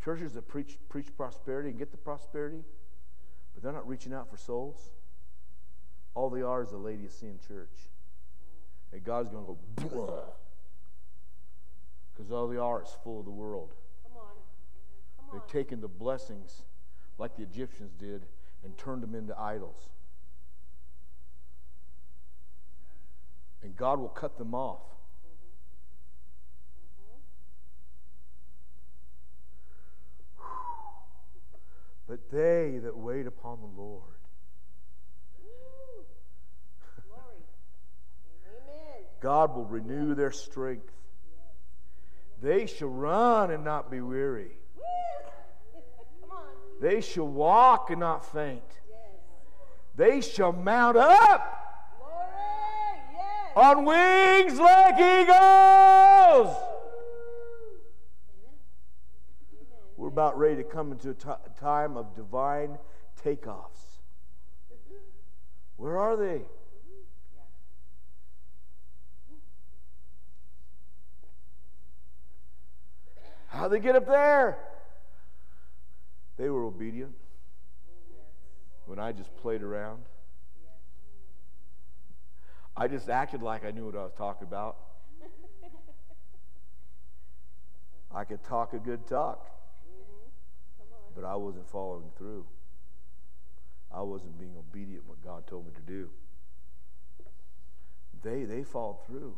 Churches 0.03 0.33
that 0.33 0.47
preach 0.47 0.77
preach 0.89 1.15
prosperity 1.15 1.69
and 1.69 1.79
get 1.79 1.91
the 1.91 1.97
prosperity, 1.97 2.63
but 3.53 3.63
they're 3.63 3.71
not 3.71 3.87
reaching 3.87 4.13
out 4.13 4.29
for 4.29 4.37
souls. 4.37 4.91
All 6.15 6.29
they 6.29 6.41
are 6.41 6.61
is 6.61 6.71
a 6.71 6.77
Laodicean 6.77 7.39
church, 7.47 7.89
and 8.91 9.03
God's 9.03 9.29
going 9.29 9.45
to 9.45 9.87
go 9.87 10.23
because 12.13 12.31
all 12.31 12.47
they 12.47 12.57
are 12.57 12.83
is 12.83 12.89
full 13.03 13.19
of 13.19 13.25
the 13.25 13.31
world. 13.31 13.73
Come 14.03 14.17
on. 14.17 14.27
Come 15.17 15.29
on. 15.29 15.39
They've 15.39 15.51
taken 15.51 15.81
the 15.81 15.87
blessings 15.87 16.63
like 17.17 17.35
the 17.35 17.43
Egyptians 17.43 17.91
did 17.97 18.25
and 18.63 18.77
turned 18.77 19.03
them 19.03 19.15
into 19.15 19.37
idols. 19.39 19.89
And 23.63 23.75
God 23.75 23.99
will 23.99 24.09
cut 24.09 24.37
them 24.37 24.53
off. 24.53 24.81
But 32.07 32.29
they 32.31 32.79
that 32.83 32.97
wait 32.97 33.27
upon 33.27 33.59
the 33.61 33.81
Lord. 33.81 34.03
God 39.21 39.55
will 39.55 39.65
renew 39.65 40.15
their 40.15 40.33
strength. 40.33 40.91
They 42.41 42.65
shall 42.65 42.89
run 42.89 43.51
and 43.51 43.63
not 43.63 43.89
be 43.89 44.01
weary. 44.01 44.51
They 46.81 46.99
shall 46.99 47.27
walk 47.27 47.89
and 47.89 48.01
not 48.01 48.29
faint. 48.33 48.61
They 49.95 50.19
shall 50.19 50.51
mount 50.51 50.97
up 50.97 51.63
on 53.55 53.85
wings 53.85 54.59
like 54.59 54.95
eagles. 54.95 56.57
About 60.23 60.37
ready 60.37 60.55
to 60.55 60.63
come 60.63 60.93
into 60.93 61.09
a 61.09 61.49
time 61.59 61.97
of 61.97 62.15
divine 62.15 62.77
takeoffs. 63.21 63.99
Where 65.75 65.97
are 65.97 66.15
they? 66.15 66.43
How'd 73.47 73.71
they 73.71 73.79
get 73.81 73.97
up 73.97 74.07
there? 74.07 74.57
They 76.37 76.49
were 76.49 76.63
obedient 76.63 77.13
when 78.85 78.99
I 78.99 79.11
just 79.11 79.35
played 79.35 79.61
around. 79.61 80.03
I 82.77 82.87
just 82.87 83.09
acted 83.09 83.41
like 83.41 83.65
I 83.65 83.71
knew 83.71 83.85
what 83.87 83.95
I 83.95 84.03
was 84.03 84.13
talking 84.17 84.47
about. 84.47 84.77
I 88.15 88.23
could 88.23 88.41
talk 88.45 88.71
a 88.71 88.79
good 88.79 89.05
talk, 89.05 89.52
but 91.15 91.23
I 91.23 91.35
wasn't 91.35 91.69
following 91.69 92.09
through. 92.17 92.45
I 93.93 94.01
wasn't 94.01 94.39
being 94.39 94.55
obedient 94.57 95.07
what 95.07 95.23
God 95.23 95.45
told 95.45 95.65
me 95.65 95.71
to 95.75 95.81
do. 95.81 96.09
They 98.23 98.45
they 98.45 98.63
followed 98.63 99.05
through. 99.05 99.37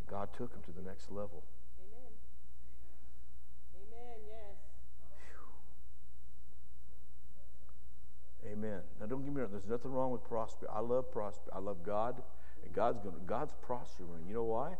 And 0.00 0.08
God 0.08 0.28
took 0.36 0.52
them 0.52 0.62
to 0.66 0.72
the 0.72 0.82
next 0.86 1.10
level. 1.10 1.44
Amen. 1.80 2.12
Amen. 3.76 4.16
Yes. 4.26 4.58
Amen. 8.52 8.80
Now, 9.00 9.06
don't 9.06 9.24
get 9.24 9.32
me 9.32 9.40
wrong. 9.40 9.50
There's 9.52 9.68
nothing 9.68 9.92
wrong 9.92 10.10
with 10.10 10.24
prosperity. 10.24 10.74
I 10.74 10.80
love 10.80 11.10
prosperity. 11.10 11.52
I 11.54 11.58
love 11.60 11.82
God, 11.84 12.22
and 12.64 12.72
God's 12.74 12.98
going. 12.98 13.14
to 13.14 13.20
God's 13.22 13.54
prospering. 13.62 14.26
You 14.26 14.34
know 14.34 14.44
why? 14.44 14.74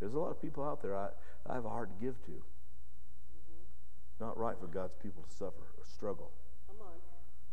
There's 0.00 0.14
a 0.14 0.18
lot 0.18 0.30
of 0.30 0.40
people 0.40 0.64
out 0.64 0.82
there 0.82 0.96
I, 0.96 1.08
I 1.48 1.54
have 1.54 1.64
a 1.64 1.68
heart 1.68 1.90
to 1.90 2.04
give 2.04 2.22
to. 2.26 2.42
Not 4.24 4.38
right 4.38 4.56
for 4.58 4.66
God's 4.66 4.94
people 5.02 5.22
to 5.22 5.30
suffer 5.30 5.60
or 5.76 5.84
struggle. 5.84 6.30
Come 6.66 6.78
on. 6.80 6.94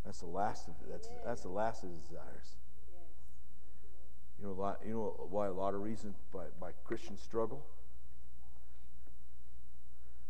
That's 0.05 0.21
the 0.21 0.27
last 0.27 0.69
of 0.69 0.75
that's 0.89 1.09
that's 1.25 1.41
the 1.41 1.49
last 1.49 1.83
of 1.83 1.89
his 1.89 1.99
desires. 2.03 2.55
Yes. 2.89 3.03
You 4.39 4.45
know, 4.45 4.53
a 4.53 4.59
lot, 4.61 4.79
you 4.85 4.93
know 4.93 5.27
why 5.29 5.47
a 5.47 5.51
lot 5.51 5.73
of 5.73 5.81
reasons 5.81 6.15
by, 6.33 6.45
by 6.61 6.71
Christians 6.85 7.19
struggle? 7.21 7.65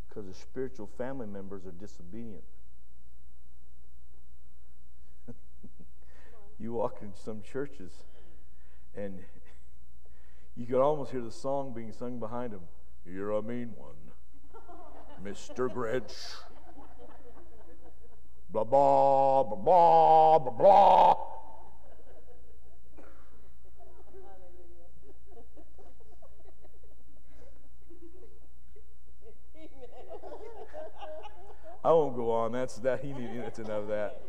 Because 0.10 0.26
their 0.26 0.34
spiritual 0.34 0.90
family 0.98 1.28
members 1.28 1.68
are 1.68 1.72
disobedient. 1.72 2.44
you 6.60 6.74
walk 6.74 6.98
in 7.04 7.14
some 7.14 7.44
churches 7.44 7.92
and 8.96 9.20
you 10.58 10.66
could 10.66 10.82
almost 10.82 11.12
hear 11.12 11.22
the 11.22 11.32
song 11.32 11.72
being 11.72 11.92
sung 11.92 12.20
behind 12.20 12.52
them. 12.52 12.62
You're 13.06 13.32
a 13.32 13.44
mean 13.44 13.74
one, 13.78 13.94
Mr. 15.24 15.70
Grinch. 15.70 16.36
Blah, 18.50 18.64
blah, 18.64 19.44
blah, 19.44 19.56
blah, 19.56 20.40
blah, 20.40 20.52
blah. 20.52 21.16
I 31.84 31.92
won't 31.92 32.16
go 32.16 32.32
on. 32.32 32.52
That's 32.52 32.76
that. 32.78 33.02
He 33.02 33.12
needed 33.14 33.54
to 33.56 33.64
know 33.64 33.88
that. 33.88 34.22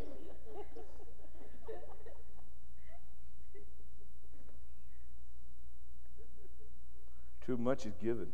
Too 7.44 7.56
much 7.56 7.86
is 7.86 7.94
given. 8.02 8.28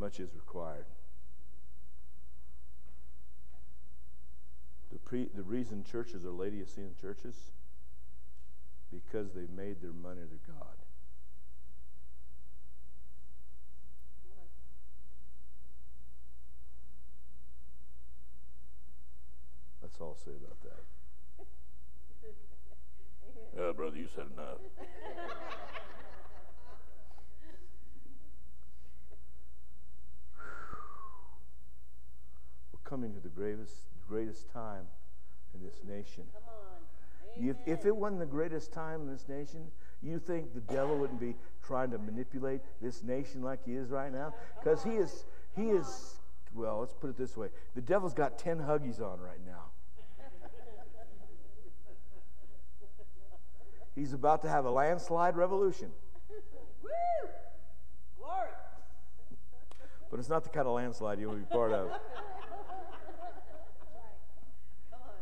Yeah. 0.00 0.06
Come 0.06 0.06
on. 0.06 0.10
Much 0.10 0.20
is 0.20 0.34
required. 0.34 0.86
The, 4.92 4.98
pre, 4.98 5.28
the 5.34 5.42
reason 5.42 5.84
churches 5.84 6.24
are 6.24 6.30
Laodicean 6.30 6.94
churches 7.00 7.36
because 8.90 9.34
they've 9.34 9.50
made 9.50 9.80
their 9.80 9.92
money 9.92 10.22
their 10.22 10.54
God. 10.54 10.76
Come 14.22 14.38
on. 14.38 14.46
That's 19.82 20.00
all 20.00 20.16
I'll 20.18 20.24
say 20.24 20.32
about 20.36 20.60
that. 20.62 20.84
Yeah, 23.58 23.72
brother, 23.72 23.96
you 23.96 24.06
said 24.14 24.26
enough. 24.32 24.58
coming 32.90 33.14
to 33.14 33.20
the 33.20 33.28
greatest, 33.28 33.74
greatest 34.08 34.50
time 34.50 34.84
in 35.54 35.64
this 35.64 35.80
nation. 35.88 36.24
Come 36.32 36.42
on. 36.48 37.48
If, 37.48 37.56
if 37.66 37.86
it 37.86 37.94
wasn't 37.94 38.18
the 38.18 38.26
greatest 38.26 38.72
time 38.72 39.02
in 39.02 39.12
this 39.12 39.28
nation, 39.28 39.68
you 40.02 40.18
think 40.18 40.52
the 40.52 40.60
devil 40.60 40.98
wouldn't 40.98 41.20
be 41.20 41.36
trying 41.62 41.92
to 41.92 41.98
manipulate 41.98 42.62
this 42.82 43.04
nation 43.04 43.42
like 43.42 43.64
he 43.64 43.74
is 43.74 43.90
right 43.90 44.12
now? 44.12 44.34
Because 44.58 44.82
he 44.82 44.90
is, 44.90 45.24
he 45.54 45.68
is, 45.68 46.16
well, 46.52 46.80
let's 46.80 46.94
put 46.94 47.10
it 47.10 47.16
this 47.16 47.36
way 47.36 47.48
the 47.76 47.80
devil's 47.80 48.14
got 48.14 48.38
10 48.38 48.58
huggies 48.58 49.00
on 49.00 49.20
right 49.20 49.38
now. 49.46 49.66
He's 53.94 54.12
about 54.12 54.42
to 54.42 54.48
have 54.48 54.64
a 54.64 54.70
landslide 54.70 55.36
revolution. 55.36 55.92
Woo! 56.82 56.90
Glory. 58.18 58.48
But 60.10 60.18
it's 60.18 60.28
not 60.28 60.42
the 60.42 60.50
kind 60.50 60.66
of 60.66 60.74
landslide 60.74 61.20
you 61.20 61.28
want 61.28 61.38
to 61.40 61.46
be 61.46 61.52
part 61.52 61.72
of. 61.72 61.90
Come 64.90 65.00
on. 65.04 65.14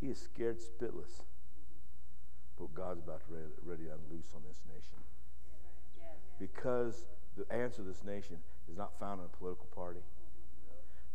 He 0.00 0.06
is 0.06 0.07
scared 0.18 0.58
spitless. 0.58 1.22
But 2.58 2.74
God's 2.74 3.00
about 3.00 3.20
to 3.26 3.34
ready, 3.64 3.84
to 3.84 3.90
unloose 3.90 4.32
on 4.34 4.42
this 4.46 4.60
nation. 4.66 4.98
Because 6.38 7.06
the 7.36 7.50
answer 7.54 7.78
to 7.78 7.82
this 7.82 8.02
nation 8.04 8.36
is 8.70 8.76
not 8.76 8.98
found 8.98 9.20
in 9.20 9.26
a 9.26 9.36
political 9.36 9.66
party, 9.74 10.00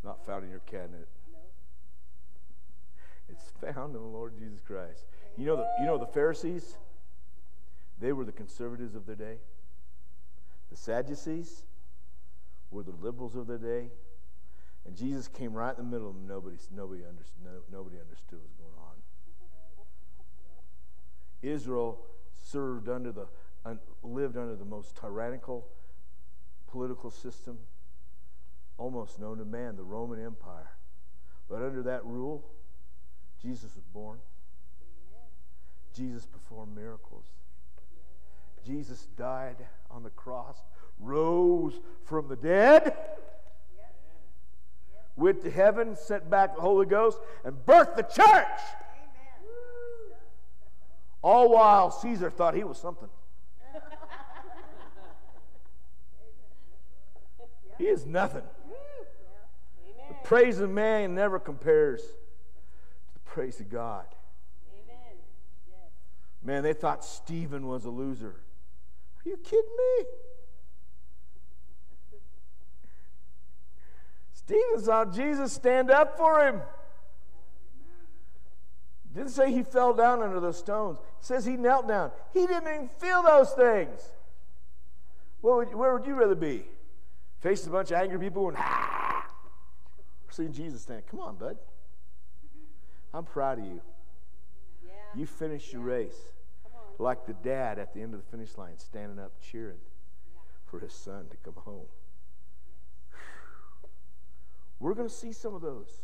not 0.02 0.24
found 0.24 0.44
in 0.44 0.50
your 0.50 0.60
cabinet. 0.60 1.08
It's 3.28 3.52
found 3.60 3.94
in 3.94 4.02
the 4.02 4.08
Lord 4.08 4.34
Jesus 4.38 4.60
Christ. 4.66 5.06
You 5.36 5.46
know 5.46 5.56
the, 5.56 5.66
you 5.80 5.86
know 5.86 5.98
the 5.98 6.06
Pharisees? 6.06 6.76
They 8.00 8.12
were 8.12 8.24
the 8.24 8.32
conservatives 8.32 8.94
of 8.94 9.06
their 9.06 9.16
day. 9.16 9.36
The 10.70 10.76
Sadducees 10.76 11.62
were 12.70 12.82
the 12.82 12.94
liberals 13.00 13.36
of 13.36 13.46
their 13.46 13.58
day. 13.58 13.88
And 14.86 14.96
Jesus 14.96 15.28
came 15.28 15.54
right 15.54 15.76
in 15.76 15.84
the 15.84 15.90
middle 15.90 16.08
of 16.08 16.14
them. 16.14 16.26
Nobody, 16.26 16.56
nobody, 16.74 17.02
understood, 17.08 17.40
no, 17.44 17.50
nobody 17.72 17.96
understood 18.00 18.40
what 18.40 18.48
was 18.48 18.56
going 18.58 18.63
on. 18.63 18.63
Israel 21.48 21.98
served 22.32 22.88
under 22.88 23.12
the, 23.12 23.26
un, 23.64 23.78
lived 24.02 24.36
under 24.36 24.56
the 24.56 24.64
most 24.64 24.96
tyrannical 24.96 25.66
political 26.68 27.10
system 27.10 27.58
almost 28.76 29.20
known 29.20 29.38
to 29.38 29.44
man, 29.44 29.76
the 29.76 29.84
Roman 29.84 30.24
Empire. 30.24 30.72
But 31.48 31.62
under 31.62 31.82
that 31.84 32.04
rule, 32.04 32.44
Jesus 33.40 33.74
was 33.74 33.84
born. 33.92 34.18
Jesus 35.94 36.26
performed 36.26 36.74
miracles. 36.74 37.24
Jesus 38.66 39.06
died 39.16 39.56
on 39.90 40.02
the 40.02 40.10
cross, 40.10 40.56
rose 40.98 41.74
from 42.04 42.28
the 42.28 42.36
dead, 42.36 42.96
went 45.16 45.42
to 45.42 45.50
heaven, 45.50 45.94
sent 45.94 46.28
back 46.28 46.56
the 46.56 46.62
Holy 46.62 46.86
Ghost, 46.86 47.18
and 47.44 47.54
birthed 47.54 47.96
the 47.96 48.02
church. 48.02 48.60
All 51.24 51.48
while 51.48 51.90
Caesar 51.90 52.28
thought 52.28 52.54
he 52.54 52.64
was 52.64 52.76
something. 52.76 53.08
He 57.78 57.86
is 57.86 58.04
nothing. 58.04 58.42
Amen. 58.42 60.08
The 60.10 60.28
praise 60.28 60.60
of 60.60 60.68
man 60.70 61.14
never 61.14 61.38
compares 61.38 62.02
to 62.02 62.08
the 63.14 63.20
praise 63.20 63.58
of 63.58 63.70
God. 63.70 64.04
Man, 66.42 66.62
they 66.62 66.74
thought 66.74 67.02
Stephen 67.02 67.66
was 67.66 67.86
a 67.86 67.90
loser. 67.90 68.36
Are 69.24 69.28
you 69.28 69.38
kidding 69.38 69.64
me? 69.64 70.04
Stephen 74.34 74.84
saw 74.84 75.06
Jesus 75.06 75.54
stand 75.54 75.90
up 75.90 76.18
for 76.18 76.46
him. 76.46 76.60
Didn't 79.14 79.30
say 79.30 79.52
he 79.52 79.62
fell 79.62 79.94
down 79.94 80.22
under 80.22 80.40
those 80.40 80.58
stones. 80.58 80.98
It 80.98 81.24
says 81.24 81.44
he 81.44 81.56
knelt 81.56 81.86
down. 81.86 82.10
He 82.32 82.46
didn't 82.46 82.68
even 82.68 82.90
feel 82.98 83.22
those 83.22 83.52
things. 83.52 84.00
Where 85.40 85.56
would, 85.56 85.74
where 85.74 85.96
would 85.96 86.06
you 86.06 86.14
rather 86.14 86.34
be? 86.34 86.64
Facing 87.38 87.68
a 87.68 87.72
bunch 87.72 87.90
of 87.92 87.98
angry 87.98 88.18
people 88.18 88.48
and 88.48 88.56
ah! 88.58 89.24
Or 90.26 90.32
seeing 90.32 90.52
Jesus 90.52 90.82
stand. 90.82 91.06
Come 91.06 91.20
on, 91.20 91.36
bud. 91.36 91.58
I'm 93.12 93.24
proud 93.24 93.58
of 93.58 93.64
you. 93.66 93.80
Yeah. 94.84 94.92
You 95.14 95.26
finished 95.26 95.72
your 95.72 95.82
race 95.82 96.16
like 96.98 97.26
the 97.26 97.34
dad 97.34 97.78
at 97.78 97.94
the 97.94 98.00
end 98.00 98.14
of 98.14 98.20
the 98.20 98.30
finish 98.30 98.56
line, 98.56 98.78
standing 98.78 99.18
up 99.18 99.32
cheering 99.40 99.78
for 100.66 100.80
his 100.80 100.92
son 100.92 101.26
to 101.30 101.36
come 101.44 101.54
home. 101.64 101.86
We're 104.80 104.94
going 104.94 105.08
to 105.08 105.14
see 105.14 105.32
some 105.32 105.54
of 105.54 105.62
those. 105.62 106.02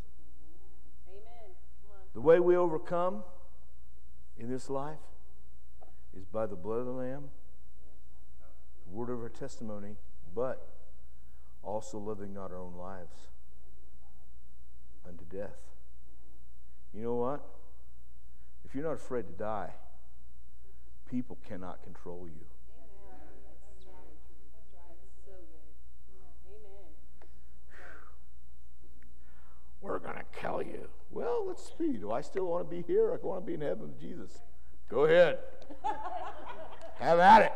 The 2.15 2.21
way 2.21 2.41
we 2.41 2.57
overcome 2.57 3.23
in 4.39 4.51
this 4.51 4.69
life 4.69 4.99
is 6.17 6.25
by 6.27 6.47
the 6.47 6.57
blood 6.57 6.81
of 6.81 6.87
the 6.87 6.93
Lamb, 6.93 7.31
the 8.87 8.97
word 8.97 9.11
of 9.11 9.21
our 9.21 9.29
testimony, 9.29 9.97
but 10.35 10.69
also 11.63 11.99
living 11.99 12.35
not 12.35 12.51
our 12.51 12.59
own 12.59 12.75
lives 12.75 13.29
unto 15.07 15.25
death. 15.25 15.59
You 16.93 17.03
know 17.03 17.15
what? 17.15 17.45
If 18.65 18.75
you're 18.75 18.85
not 18.85 18.95
afraid 18.95 19.27
to 19.27 19.33
die, 19.33 19.71
people 21.09 21.39
cannot 21.47 21.83
control 21.83 22.27
you. 22.27 22.47
That's 22.71 22.95
right. 23.07 23.19
That's 23.47 23.87
right. 23.87 24.15
So 24.27 25.11
good. 25.27 25.47
Amen. 26.47 26.91
We're 29.81 29.99
going 29.99 30.17
to 30.17 30.25
kill 30.41 30.63
you. 30.63 30.89
Well, 31.11 31.45
let's 31.47 31.73
see. 31.79 31.95
Do 31.95 32.13
I 32.13 32.21
still 32.21 32.47
want 32.47 32.69
to 32.71 32.77
be 32.77 32.83
here? 32.83 33.13
I 33.13 33.27
want 33.27 33.43
to 33.43 33.47
be 33.47 33.55
in 33.55 33.61
heaven 33.63 33.89
with 33.89 34.01
Jesus. 34.01 34.43
Go 34.89 35.05
ahead. 35.05 35.39
Have 36.99 37.19
at 37.19 37.43
it. 37.43 37.53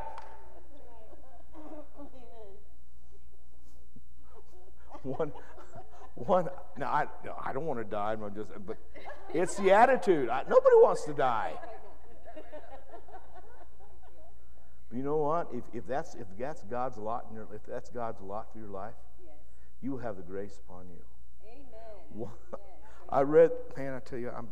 One, 5.03 5.33
one. 6.15 6.49
No, 6.79 6.87
I, 6.87 7.07
no, 7.25 7.35
I 7.39 7.53
don't 7.53 7.67
want 7.67 7.79
to 7.79 7.85
die. 7.85 8.13
I'm 8.13 8.35
just, 8.35 8.51
but 8.67 8.79
it's 9.35 9.57
the 9.57 9.71
attitude. 9.73 10.31
I, 10.31 10.43
nobody 10.49 10.77
wants 10.77 11.05
to 11.05 11.13
die. 11.13 11.53
But 14.89 14.97
you 14.97 15.03
know 15.03 15.17
what? 15.19 15.49
If, 15.53 15.65
if 15.75 15.87
that's 15.87 16.15
if 16.15 16.27
that's 16.39 16.63
God's 16.63 16.97
lot 16.97 17.27
in 17.29 17.37
your, 17.37 17.47
if 17.55 17.67
that's 17.67 17.91
God's 17.91 18.21
lot 18.23 18.51
for 18.53 18.59
your 18.59 18.69
life, 18.69 18.95
Yes. 19.23 19.35
you 19.83 19.91
will 19.93 19.99
have 19.99 20.17
the 20.17 20.23
grace 20.23 20.59
upon 20.67 20.89
you. 20.89 21.03
I 23.09 23.21
read, 23.23 23.51
man, 23.77 23.95
I 23.95 24.01
tell 24.01 24.19
you, 24.19 24.29
I'm, 24.29 24.49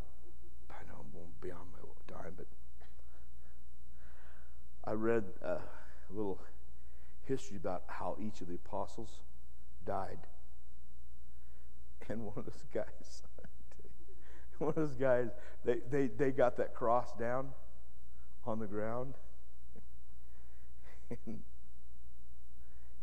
I 0.71 0.83
know 0.87 0.95
I'm 1.01 1.13
going 1.13 1.27
to 1.27 1.47
be 1.47 1.51
on 1.51 1.59
my 1.73 1.83
time, 2.23 2.35
but 2.37 2.47
I 4.85 4.93
read 4.93 5.25
uh, 5.45 5.49
a 5.49 6.13
little 6.13 6.41
history 7.25 7.57
about 7.57 7.85
how 7.87 8.17
each 8.21 8.41
of 8.41 8.49
the 8.49 8.55
apostles 8.55 9.21
died. 9.87 10.19
And 12.09 12.25
one 12.25 12.35
of 12.37 12.45
those 12.45 12.65
guys, 12.75 13.23
one 14.59 14.71
of 14.71 14.75
those 14.75 14.97
guys, 14.97 15.31
they, 15.65 15.79
they, 15.91 16.09
they 16.09 16.31
got 16.31 16.57
that 16.57 16.75
cross 16.75 17.13
down 17.19 17.49
on 18.45 18.59
the 18.59 18.67
ground. 18.67 19.15
And 21.27 21.41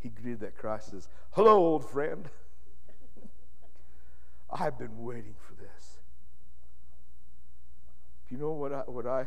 he 0.00 0.08
greeted 0.08 0.40
that 0.40 0.58
cross 0.58 0.88
and 0.90 1.00
says, 1.00 1.08
Hello, 1.30 1.56
old 1.56 1.88
friend. 1.88 2.28
I've 4.60 4.78
been 4.78 5.02
waiting 5.02 5.34
for 5.38 5.54
this. 5.54 5.98
Do 8.28 8.34
you 8.34 8.40
know 8.40 8.50
what 8.52 8.72
I 8.74 8.80
what 8.80 9.06
I 9.06 9.26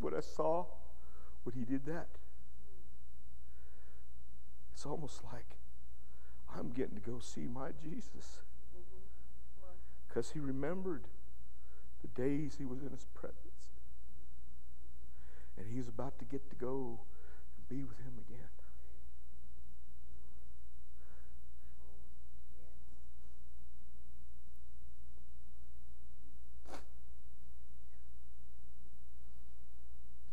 what 0.00 0.12
I 0.12 0.20
saw 0.20 0.66
when 1.44 1.54
he 1.54 1.64
did 1.64 1.86
that? 1.86 2.08
It's 4.72 4.84
almost 4.84 5.22
like 5.32 5.56
I'm 6.52 6.70
getting 6.70 6.96
to 6.96 7.00
go 7.00 7.20
see 7.20 7.46
my 7.46 7.68
Jesus. 7.80 8.40
Because 10.08 10.32
he 10.32 10.40
remembered 10.40 11.04
the 12.02 12.08
days 12.08 12.56
he 12.58 12.64
was 12.64 12.80
in 12.80 12.90
his 12.90 13.06
presence. 13.14 13.68
And 15.56 15.66
he's 15.72 15.86
about 15.86 16.18
to 16.18 16.24
get 16.24 16.50
to 16.50 16.56
go 16.56 16.98
and 17.56 17.68
be 17.68 17.84
with 17.84 17.98
him 17.98 18.14
again. 18.26 18.29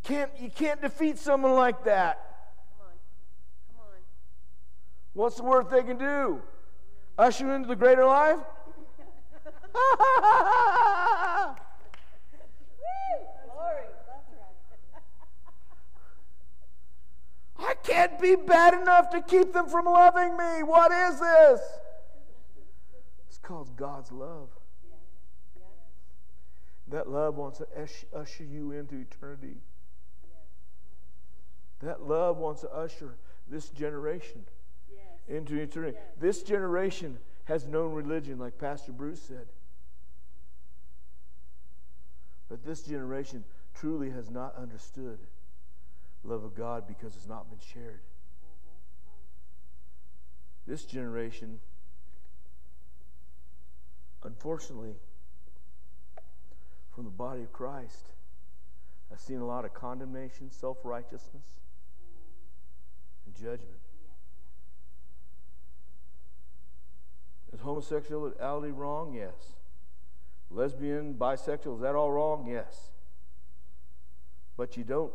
Can't, 0.08 0.32
you 0.40 0.50
can't 0.50 0.82
defeat 0.82 1.18
someone 1.18 1.56
like 1.56 1.84
that. 1.84 2.22
Come 2.78 2.88
on. 2.88 2.94
Come 3.76 3.82
on. 3.82 4.00
What's 5.12 5.36
the 5.36 5.44
worst 5.44 5.70
they 5.70 5.84
can 5.84 5.98
do? 5.98 6.42
Usher 7.18 7.46
you 7.46 7.52
into 7.52 7.68
the 7.68 7.76
greater 7.76 8.06
life? 8.06 8.38
Woo! 8.38 8.44
Glory. 13.52 13.84
That's 14.08 14.32
right. 17.60 17.68
I 17.68 17.74
can't 17.84 18.18
be 18.22 18.38
bad 18.38 18.76
enough 18.76 19.10
to 19.10 19.22
keep 19.22 19.52
them 19.52 19.68
from 19.68 19.88
loving 19.88 20.38
me. 20.38 20.64
What 20.64 20.94
is 20.94 21.20
this? 21.20 21.60
It's 23.28 23.40
called 23.40 23.76
God's 23.76 24.14
love. 24.14 24.52
That 26.88 27.10
love 27.10 27.36
wants 27.36 27.58
to 27.58 27.68
usher 28.16 28.46
you 28.46 28.72
into 28.72 28.96
eternity. 28.96 29.58
That 31.82 32.02
love 32.08 32.38
wants 32.38 32.62
to 32.62 32.72
usher 32.72 33.16
this 33.48 33.70
generation 33.70 34.46
Yes. 34.90 35.00
into 35.28 35.56
eternity. 35.60 35.98
This 36.20 36.42
generation 36.44 37.20
has 37.46 37.66
known 37.66 37.94
religion, 37.94 38.40
like 38.40 38.58
Pastor 38.58 38.92
Bruce 38.92 39.22
said. 39.22 39.48
But 42.50 42.66
this 42.66 42.82
generation 42.84 43.44
truly 43.74 44.10
has 44.10 44.30
not 44.30 44.56
understood 44.56 45.20
love 46.24 46.44
of 46.44 46.56
God 46.56 46.88
because 46.88 47.16
it's 47.16 47.28
not 47.28 47.50
been 47.50 47.60
shared. 47.60 48.02
Mm-hmm. 48.02 48.72
This 50.72 50.84
generation, 50.86 51.60
unfortunately, 54.24 54.96
from 56.94 57.04
the 57.06 57.12
body 57.12 57.44
of 57.44 57.54
Christ, 57.54 58.08
has 59.12 59.22
seen 59.22 59.40
a 59.40 59.46
lot 59.46 59.64
of 59.64 59.74
condemnation, 59.74 60.50
self 60.52 60.80
righteousness, 60.84 61.46
judgment. 63.38 63.80
Is 67.54 67.62
homosexuality 67.62 68.72
wrong? 68.72 69.14
Yes. 69.14 69.56
Lesbian, 70.50 71.14
bisexual, 71.16 71.76
is 71.76 71.82
that 71.82 71.96
all 71.96 72.12
wrong? 72.12 72.48
Yes. 72.48 72.92
But 74.56 74.78
you 74.78 74.84
don't 74.84 75.12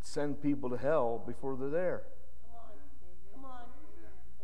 send 0.00 0.42
people 0.42 0.70
to 0.70 0.76
hell 0.76 1.22
before 1.26 1.56
they're 1.56 1.70
there. 1.70 2.02
Come 3.34 3.44
on. 3.44 3.44
Come 3.44 3.44
on. 3.44 3.60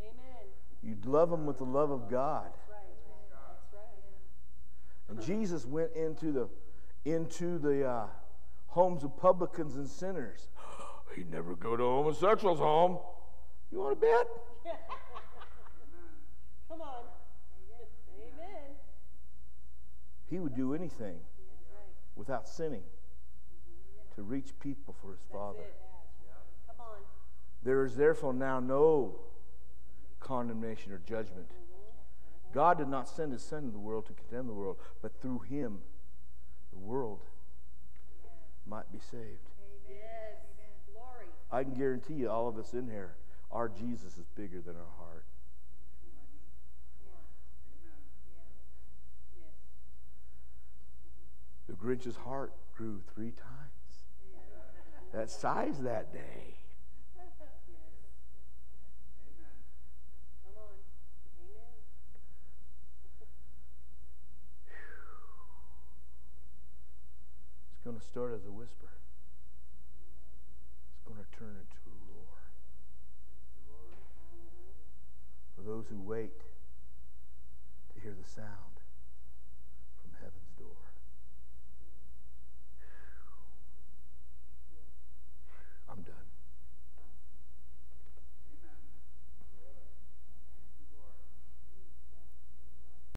Amen. 0.01 0.47
You 0.83 0.97
love 1.11 1.31
them 1.31 1.47
with 1.47 1.59
the 1.59 1.65
love 1.65 1.91
of 1.91 2.09
God. 2.09 2.51
Right. 2.71 2.79
That's 3.31 3.73
right. 3.73 5.17
And 5.17 5.23
Jesus 5.23 5.67
went 5.67 5.93
into 5.95 6.33
the 6.33 6.49
into 7.05 7.59
the 7.59 7.87
uh, 7.89 8.07
homes 8.67 9.05
of 9.05 9.17
publicans 9.17 9.77
and 9.77 9.89
sinners. 9.89 10.49
He'd 11.17 11.31
never 11.31 11.55
go 11.55 11.77
to 11.77 11.83
a 11.83 11.87
homosexual's 11.87 12.59
home. 12.59 12.99
You 13.71 13.79
want 13.81 14.01
to 14.01 14.07
bet? 14.07 14.27
Come 16.69 16.81
on. 16.81 17.05
Amen. 18.17 18.77
He 20.31 20.39
would 20.39 20.55
do 20.55 20.75
anything 20.75 21.17
without 22.17 22.49
sinning 22.49 22.83
to 24.15 24.23
reach 24.23 24.59
people 24.61 24.95
for 25.01 25.13
his 25.13 25.21
Father. 25.33 25.59
That's. 25.59 26.77
Come 26.77 26.81
on. 26.81 26.99
There 27.63 27.85
is 27.85 27.97
therefore 27.97 28.33
now 28.33 28.61
no 28.61 29.15
condemnation 30.21 30.93
or 30.93 30.99
judgment. 30.99 31.47
God 32.53 32.79
did 32.79 32.89
not 32.89 33.09
send 33.09 33.33
his 33.33 33.43
Son 33.43 33.61
into 33.61 33.73
the 33.73 33.79
world 33.79 34.07
to 34.07 34.13
condemn 34.13 34.47
the 34.47 34.55
world, 34.55 34.79
but 35.03 35.21
through 35.21 35.41
him, 35.41 35.79
the 36.73 36.79
world 36.79 37.21
might 38.67 38.91
be 38.91 38.99
saved. 38.99 39.51
Glory. 40.93 41.27
I 41.51 41.63
can 41.63 41.75
guarantee 41.75 42.15
you, 42.15 42.31
all 42.31 42.49
of 42.49 42.57
us 42.57 42.73
in 42.73 42.89
here, 42.89 43.15
our 43.51 43.69
Jesus 43.69 44.19
is 44.19 44.27
bigger 44.35 44.61
than 44.61 44.77
our 44.77 44.93
heart. 44.99 45.25
The 51.67 51.75
Grinch's 51.75 52.17
heart 52.17 52.53
grew 52.77 53.03
three 53.15 53.31
times 53.31 53.79
that 55.13 55.31
size 55.31 55.81
that 55.83 56.13
day. 56.13 56.57
It's 67.73 67.85
going 67.85 67.99
to 67.99 68.05
start 68.05 68.35
as 68.35 68.45
a 68.45 68.51
whisper, 68.51 68.89
it's 70.93 71.03
going 71.07 71.19
to 71.19 71.39
turn 71.39 71.57
into 71.57 71.88
those 75.69 75.87
who 75.89 76.01
wait 76.01 76.41
to 77.93 78.01
hear 78.01 78.15
the 78.19 78.27
sound 78.27 78.81
from 80.01 80.13
heaven's 80.19 80.55
door. 80.59 80.95
I'm 85.91 86.01
done. 86.03 86.28